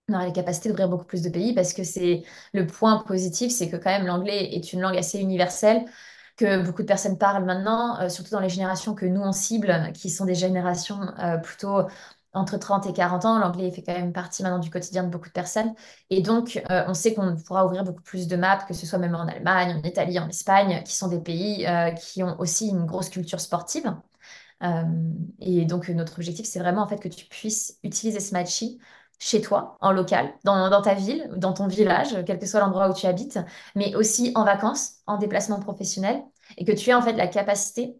on 0.09 0.15
aura 0.15 0.27
les 0.27 0.33
capacités 0.33 0.69
d'ouvrir 0.71 0.89
beaucoup 0.89 1.05
plus 1.07 1.23
de 1.23 1.31
pays 1.31 1.55
parce 1.55 1.75
que 1.75 1.85
c'est 1.85 2.25
le 2.55 2.67
point 2.67 2.99
positif, 3.05 3.53
c'est 3.53 3.71
que 3.71 3.77
quand 3.77 3.91
même 3.91 4.07
l'anglais 4.07 4.55
est 4.55 4.73
une 4.73 4.81
langue 4.83 4.97
assez 4.99 5.21
universelle 5.21 5.85
que 6.37 6.63
beaucoup 6.65 6.83
de 6.83 6.89
personnes 6.89 7.19
parlent 7.19 7.45
maintenant, 7.45 8.01
euh, 8.01 8.09
surtout 8.11 8.31
dans 8.33 8.41
les 8.41 8.49
générations 8.51 8.95
que 8.95 9.07
nous 9.07 9.21
on 9.23 9.33
cible, 9.33 9.93
qui 9.95 10.11
sont 10.11 10.27
des 10.27 10.35
générations 10.37 11.01
euh, 11.21 11.39
plutôt 11.39 11.83
entre 12.35 12.59
30 12.59 12.87
et 12.87 12.93
40 12.95 13.25
ans. 13.27 13.39
L'anglais 13.39 13.71
fait 13.73 13.83
quand 13.83 13.95
même 13.95 14.13
partie 14.13 14.43
maintenant 14.43 14.61
du 14.61 14.71
quotidien 14.71 15.05
de 15.05 15.11
beaucoup 15.11 15.29
de 15.29 15.33
personnes. 15.35 15.75
Et 16.11 16.23
donc, 16.23 16.63
on 16.71 16.95
sait 16.95 17.15
qu'on 17.15 17.37
pourra 17.37 17.67
ouvrir 17.67 17.85
beaucoup 17.85 18.03
plus 18.03 18.29
de 18.29 18.37
maps, 18.37 18.65
que 18.67 18.75
ce 18.75 18.87
soit 18.87 18.99
même 18.99 19.15
en 19.15 19.27
Allemagne, 19.29 19.81
en 19.85 19.89
Italie, 19.89 20.19
en 20.19 20.29
Espagne, 20.29 20.83
qui 20.85 20.95
sont 20.97 21.09
des 21.09 21.21
pays 21.21 21.67
qui 22.01 22.23
ont 22.23 22.41
aussi 22.41 22.69
une 22.69 22.87
grosse 22.87 23.11
culture 23.11 23.41
sportive. 23.41 23.95
Euh, 24.63 24.83
et 25.41 25.65
donc, 25.65 25.89
notre 25.89 26.15
objectif, 26.19 26.47
c'est 26.47 26.59
vraiment 26.59 26.83
en 26.83 26.89
fait 26.89 26.99
que 26.99 27.09
tu 27.09 27.27
puisses 27.27 27.79
utiliser 27.83 28.21
Smatchy 28.21 28.79
chez 29.19 29.41
toi, 29.41 29.77
en 29.81 29.93
local, 29.93 30.33
dans, 30.45 30.69
dans 30.69 30.83
ta 30.83 30.95
ville, 30.95 31.31
dans 31.37 31.53
ton 31.53 31.69
village, 31.69 32.17
quel 32.27 32.39
que 32.39 32.47
soit 32.47 32.61
l'endroit 32.61 32.91
où 32.91 32.95
tu 32.95 33.07
habites, 33.07 33.39
mais 33.77 33.95
aussi 33.95 34.33
en 34.35 34.45
vacances, 34.45 34.95
en 35.07 35.17
déplacement 35.17 35.61
professionnel, 35.61 36.23
et 36.57 36.65
que 36.65 36.73
tu 36.73 36.91
aies 36.91 36.95
en 36.95 37.03
fait 37.03 37.13
la 37.13 37.29
capacité 37.29 37.97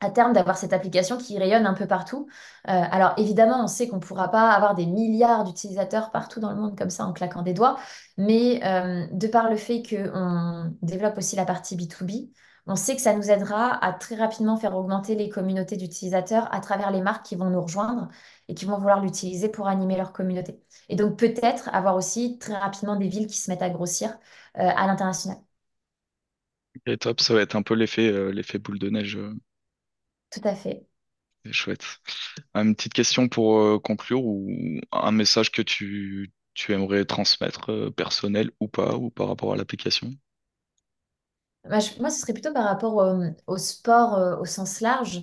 à 0.00 0.10
terme 0.10 0.32
d'avoir 0.34 0.58
cette 0.58 0.72
application 0.74 1.16
qui 1.16 1.38
rayonne 1.38 1.66
un 1.66 1.72
peu 1.74 1.86
partout. 1.86 2.26
Euh, 2.68 2.72
alors 2.90 3.14
évidemment, 3.16 3.64
on 3.64 3.66
sait 3.66 3.88
qu'on 3.88 3.96
ne 3.96 4.00
pourra 4.00 4.30
pas 4.30 4.50
avoir 4.50 4.74
des 4.74 4.86
milliards 4.86 5.44
d'utilisateurs 5.44 6.10
partout 6.10 6.38
dans 6.38 6.50
le 6.50 6.56
monde 6.56 6.76
comme 6.76 6.90
ça 6.90 7.06
en 7.06 7.12
claquant 7.12 7.42
des 7.42 7.54
doigts, 7.54 7.78
mais 8.18 8.60
euh, 8.64 9.06
de 9.12 9.26
par 9.26 9.48
le 9.48 9.56
fait 9.56 9.82
qu'on 9.82 10.74
développe 10.82 11.16
aussi 11.16 11.36
la 11.36 11.46
partie 11.46 11.76
B2B, 11.76 12.30
on 12.66 12.76
sait 12.76 12.96
que 12.96 13.02
ça 13.02 13.14
nous 13.14 13.30
aidera 13.30 13.72
à 13.84 13.92
très 13.92 14.16
rapidement 14.16 14.56
faire 14.56 14.76
augmenter 14.76 15.14
les 15.14 15.28
communautés 15.28 15.76
d'utilisateurs 15.76 16.52
à 16.54 16.60
travers 16.60 16.90
les 16.90 17.00
marques 17.00 17.24
qui 17.26 17.36
vont 17.36 17.50
nous 17.50 17.60
rejoindre 17.62 18.08
et 18.48 18.54
qui 18.54 18.64
vont 18.64 18.78
vouloir 18.78 19.00
l'utiliser 19.00 19.48
pour 19.48 19.68
animer 19.68 19.96
leur 19.96 20.12
communauté. 20.12 20.60
Et 20.88 20.96
donc 20.96 21.18
peut-être 21.18 21.68
avoir 21.72 21.96
aussi 21.96 22.38
très 22.38 22.54
rapidement 22.56 22.96
des 22.96 23.08
villes 23.08 23.26
qui 23.28 23.38
se 23.38 23.50
mettent 23.50 23.62
à 23.62 23.70
grossir 23.70 24.10
euh, 24.58 24.62
à 24.76 24.86
l'international. 24.86 25.38
Top, 27.00 27.20
ça 27.20 27.34
va 27.34 27.42
être 27.42 27.54
un 27.56 27.62
peu 27.62 27.74
l'effet 27.74 28.08
euh, 28.10 28.30
l'effet 28.32 28.58
boule 28.58 28.78
de 28.78 28.88
neige. 28.90 29.16
euh, 29.16 29.34
Tout 30.30 30.40
à 30.46 30.54
fait. 30.54 30.86
c'est 31.44 31.52
chouette. 31.52 31.84
Une 32.54 32.74
petite 32.76 32.94
question 32.94 33.28
pour 33.28 33.58
euh, 33.60 33.78
conclure 33.78 34.24
ou 34.24 34.50
un 34.92 35.12
message 35.12 35.50
que 35.52 35.62
tu, 35.62 36.32
tu 36.54 36.72
aimerais 36.72 37.04
transmettre, 37.04 37.90
personnel 37.96 38.50
ou 38.60 38.68
pas, 38.68 38.96
ou 38.96 39.10
par 39.10 39.28
rapport 39.28 39.52
à 39.52 39.56
l'application? 39.56 40.12
Bah, 41.68 41.80
je- 41.80 41.98
moi, 42.00 42.10
ce 42.10 42.20
serait 42.20 42.32
plutôt 42.32 42.52
par 42.52 42.64
rapport 42.64 42.94
au, 42.96 43.22
au 43.46 43.56
sport 43.58 44.14
euh, 44.14 44.36
au 44.38 44.44
sens 44.44 44.80
large. 44.80 45.22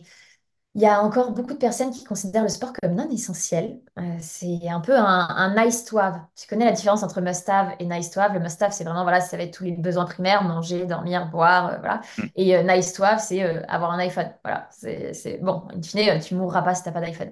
Il 0.76 0.82
y 0.82 0.88
a 0.88 1.04
encore 1.04 1.34
beaucoup 1.34 1.54
de 1.54 1.60
personnes 1.60 1.92
qui 1.92 2.04
considèrent 2.06 2.44
le 2.44 2.50
sport 2.50 2.74
comme 2.82 2.96
non 2.96 3.10
essentiel. 3.12 3.82
Euh, 4.00 4.18
c'est 4.22 4.70
un 4.70 4.80
peu 4.82 4.98
un, 4.98 5.06
un 5.30 5.56
nice 5.66 5.86
to 5.86 6.00
have. 6.00 6.22
Tu 6.36 6.48
connais 6.48 6.66
la 6.66 6.72
différence 6.74 7.04
entre 7.04 7.22
must 7.22 7.50
have 7.50 7.74
et 7.80 7.86
nice 7.86 8.12
to 8.12 8.20
have. 8.22 8.34
Le 8.34 8.40
must 8.42 8.62
have, 8.62 8.72
c'est 8.74 8.84
vraiment, 8.86 9.04
voilà, 9.04 9.22
ça 9.22 9.38
va 9.38 9.44
être 9.44 9.54
tous 9.58 9.66
les 9.66 9.74
besoins 9.74 10.06
primaires, 10.06 10.44
manger, 10.44 10.86
dormir, 10.86 11.28
boire, 11.30 11.74
euh, 11.74 11.78
voilà. 11.80 12.02
Hmm, 12.18 12.24
Et 12.36 12.56
euh, 12.58 12.64
nice 12.64 12.94
to 12.94 13.04
have, 13.04 13.20
c'est 13.20 13.44
euh, 13.44 13.62
avoir 13.70 13.92
un 13.92 14.00
iPhone. 14.00 14.34
Voilà, 14.44 14.70
c'est, 14.72 15.14
c'est... 15.14 15.40
Bon, 15.40 15.64
in 15.76 15.82
fine, 15.84 16.10
euh, 16.10 16.20
tu 16.20 16.36
mourras 16.36 16.64
pas 16.64 16.76
si 16.76 16.84
t'as 16.84 16.92
pas 16.94 17.02
d'iPhone. 17.02 17.32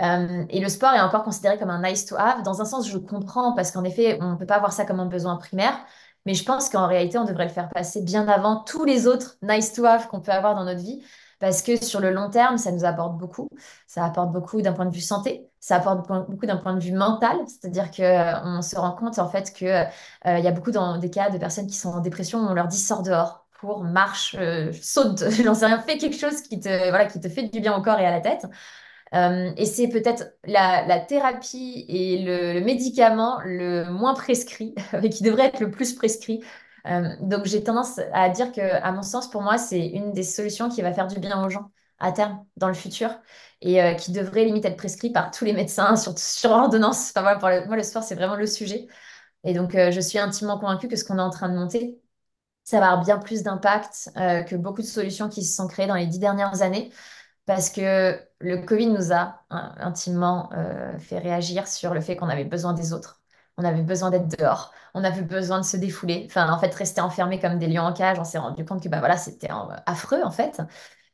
Euh, 0.00 0.44
et 0.50 0.60
le 0.60 0.68
sport 0.68 0.92
est 0.94 1.00
encore 1.00 1.24
considéré 1.24 1.58
comme 1.58 1.70
un 1.70 1.82
nice 1.82 2.06
to 2.06 2.16
have. 2.16 2.42
Dans 2.42 2.60
un 2.60 2.64
sens, 2.64 2.88
je 2.88 2.98
comprends, 2.98 3.52
parce 3.54 3.72
qu'en 3.72 3.84
effet, 3.84 4.18
on 4.20 4.32
ne 4.32 4.36
peut 4.36 4.46
pas 4.46 4.58
voir 4.60 4.72
ça 4.72 4.84
comme 4.84 5.00
un 5.00 5.06
besoin 5.06 5.36
primaire. 5.36 5.74
Mais 6.28 6.34
je 6.34 6.44
pense 6.44 6.68
qu'en 6.70 6.86
réalité, 6.86 7.18
on 7.18 7.24
devrait 7.24 7.46
le 7.46 7.52
faire 7.52 7.70
passer 7.70 8.02
bien 8.02 8.28
avant 8.28 8.62
tous 8.64 8.84
les 8.84 9.08
autres 9.08 9.36
nice 9.42 9.72
to 9.72 9.84
have 9.86 10.08
qu'on 10.08 10.20
peut 10.20 10.32
avoir 10.32 10.54
dans 10.54 10.64
notre 10.64 10.80
vie. 10.80 11.02
Parce 11.40 11.62
que 11.62 11.76
sur 11.82 12.00
le 12.00 12.10
long 12.12 12.30
terme, 12.30 12.58
ça 12.58 12.72
nous 12.72 12.84
apporte 12.84 13.16
beaucoup. 13.18 13.48
Ça 13.86 14.04
apporte 14.04 14.32
beaucoup 14.32 14.62
d'un 14.62 14.72
point 14.72 14.86
de 14.86 14.94
vue 14.94 15.00
santé, 15.00 15.48
ça 15.60 15.76
apporte 15.76 16.06
po- 16.06 16.24
beaucoup 16.28 16.46
d'un 16.46 16.56
point 16.58 16.74
de 16.74 16.80
vue 16.80 16.92
mental, 16.92 17.36
c'est-à-dire 17.46 17.90
que 17.92 18.02
euh, 18.02 18.60
se 18.62 18.76
rend 18.76 18.92
compte 18.92 19.18
en 19.20 19.28
fait 19.28 19.52
que 19.54 19.64
euh, 19.66 20.38
y 20.38 20.48
a 20.48 20.52
beaucoup 20.52 20.70
dans 20.72 20.98
des 20.98 21.10
cas 21.10 21.30
de 21.30 21.38
personnes 21.38 21.66
qui 21.68 21.76
sont 21.76 21.90
en 21.90 22.00
dépression, 22.00 22.38
on 22.40 22.54
leur 22.54 22.68
dit 22.68 22.78
sors 22.78 23.02
dehors, 23.02 23.46
pour 23.60 23.84
marche, 23.84 24.36
euh, 24.38 24.72
saute, 24.82 25.24
j'en 25.44 25.54
sais 25.54 25.66
rien, 25.66 25.78
fais 25.80 25.98
quelque 25.98 26.16
chose 26.18 26.42
qui 26.42 26.60
te 26.60 26.68
voilà 26.90 27.06
qui 27.06 27.20
te 27.20 27.28
fait 27.28 27.44
du 27.48 27.60
bien 27.60 27.76
au 27.76 27.82
corps 27.82 28.00
et 28.00 28.06
à 28.06 28.10
la 28.10 28.20
tête. 28.20 28.46
Euh, 29.14 29.52
et 29.56 29.64
c'est 29.66 29.88
peut-être 29.88 30.34
la, 30.44 31.00
thérapie 31.00 31.84
et 31.88 32.18
le, 32.22 32.60
médicament 32.60 33.40
le 33.44 33.84
moins 33.90 34.14
prescrit, 34.14 34.74
et 35.02 35.08
qui 35.10 35.22
devrait 35.22 35.46
être 35.46 35.60
le 35.60 35.70
plus 35.70 35.94
prescrit. 35.94 36.42
Euh, 36.86 37.14
donc 37.20 37.44
j'ai 37.46 37.62
tendance 37.62 38.00
à 38.12 38.28
dire 38.28 38.52
que, 38.52 38.60
à 38.60 38.92
mon 38.92 39.02
sens, 39.02 39.30
pour 39.30 39.42
moi, 39.42 39.58
c'est 39.58 39.86
une 39.86 40.12
des 40.12 40.22
solutions 40.22 40.68
qui 40.68 40.82
va 40.82 40.92
faire 40.92 41.06
du 41.06 41.18
bien 41.20 41.44
aux 41.44 41.50
gens 41.50 41.70
à 41.98 42.12
terme, 42.12 42.44
dans 42.56 42.68
le 42.68 42.74
futur, 42.74 43.10
et 43.60 43.82
euh, 43.82 43.94
qui 43.94 44.12
devrait 44.12 44.44
limite 44.44 44.64
être 44.64 44.76
prescrit 44.76 45.10
par 45.10 45.30
tous 45.30 45.44
les 45.44 45.52
médecins 45.52 45.96
sur, 45.96 46.18
sur 46.18 46.50
ordonnance. 46.50 47.10
Enfin, 47.10 47.22
voilà, 47.38 47.60
pour 47.60 47.68
moi, 47.68 47.76
le 47.76 47.82
sport, 47.82 48.02
c'est 48.02 48.14
vraiment 48.14 48.36
le 48.36 48.46
sujet. 48.46 48.86
Et 49.44 49.54
donc, 49.54 49.72
je 49.72 50.00
suis 50.00 50.18
intimement 50.18 50.58
convaincue 50.58 50.88
que 50.88 50.96
ce 50.96 51.04
qu'on 51.04 51.18
est 51.18 51.22
en 51.22 51.30
train 51.30 51.48
de 51.48 51.54
monter, 51.56 52.00
ça 52.64 52.80
va 52.80 52.88
avoir 52.88 53.04
bien 53.04 53.18
plus 53.18 53.42
d'impact 53.42 54.10
que 54.16 54.56
beaucoup 54.56 54.82
de 54.82 54.86
solutions 54.86 55.28
qui 55.28 55.44
se 55.44 55.56
sont 55.56 55.68
créées 55.68 55.86
dans 55.86 55.94
les 55.94 56.06
dix 56.06 56.18
dernières 56.18 56.62
années 56.62 56.92
parce 57.48 57.70
que 57.70 58.20
le 58.40 58.58
Covid 58.66 58.88
nous 58.88 59.12
a 59.12 59.44
hein, 59.50 59.74
intimement 59.78 60.50
euh, 60.54 60.98
fait 61.00 61.18
réagir 61.18 61.68
sur 61.68 61.94
le 61.94 62.02
fait 62.02 62.16
qu'on 62.16 62.28
avait 62.28 62.44
besoin 62.44 62.74
des 62.74 62.92
autres. 62.92 63.22
On 63.56 63.64
avait 63.64 63.82
besoin 63.82 64.10
d'être 64.10 64.28
dehors. 64.38 64.72
On 64.94 65.02
avait 65.04 65.22
besoin 65.22 65.58
de 65.60 65.64
se 65.64 65.78
défouler. 65.78 66.24
Enfin, 66.28 66.52
en 66.52 66.60
fait, 66.60 66.74
rester 66.74 67.00
enfermé 67.00 67.40
comme 67.40 67.58
des 67.58 67.68
lions 67.68 67.84
en 67.84 67.94
cage, 67.94 68.18
on 68.20 68.24
s'est 68.24 68.38
rendu 68.38 68.66
compte 68.66 68.84
que 68.84 68.90
bah, 68.90 69.00
voilà, 69.00 69.16
c'était 69.16 69.50
euh, 69.50 69.76
affreux, 69.86 70.22
en 70.24 70.30
fait. 70.32 70.60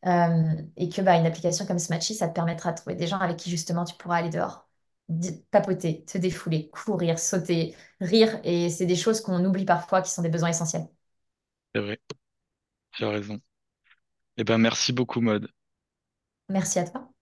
Euh, 0.07 0.45
et 0.77 0.89
que 0.91 1.03
bah, 1.03 1.17
une 1.17 1.27
application 1.27 1.67
comme 1.67 1.81
Smatchy, 1.81 2.15
ça 2.17 2.29
te 2.29 2.35
permettra 2.35 2.73
de 2.73 2.79
trouver 2.79 2.97
des 2.97 3.09
gens 3.09 3.19
avec 3.21 3.39
qui, 3.39 3.51
justement, 3.51 3.85
tu 3.85 3.97
pourras 3.97 4.19
aller 4.19 4.31
dehors, 4.31 4.69
papoter, 5.53 6.05
te 6.07 6.19
défouler, 6.19 6.71
courir, 6.71 7.19
sauter, 7.19 7.77
rire. 8.01 8.41
Et 8.45 8.71
c'est 8.71 8.87
des 8.87 8.97
choses 8.97 9.21
qu'on 9.23 9.45
oublie 9.45 9.67
parfois 9.67 10.03
qui 10.03 10.11
sont 10.13 10.23
des 10.23 10.31
besoins 10.31 10.51
essentiels. 10.51 10.89
C'est 11.75 11.81
vrai, 11.81 11.99
tu 12.93 13.05
as 13.05 13.11
raison. 13.11 13.41
Eh 14.39 14.45
ben, 14.45 14.59
merci 14.59 14.93
beaucoup, 14.93 15.23
Maude. 15.23 15.51
Merci 16.49 16.79
à 16.79 16.85
toi. 16.85 17.14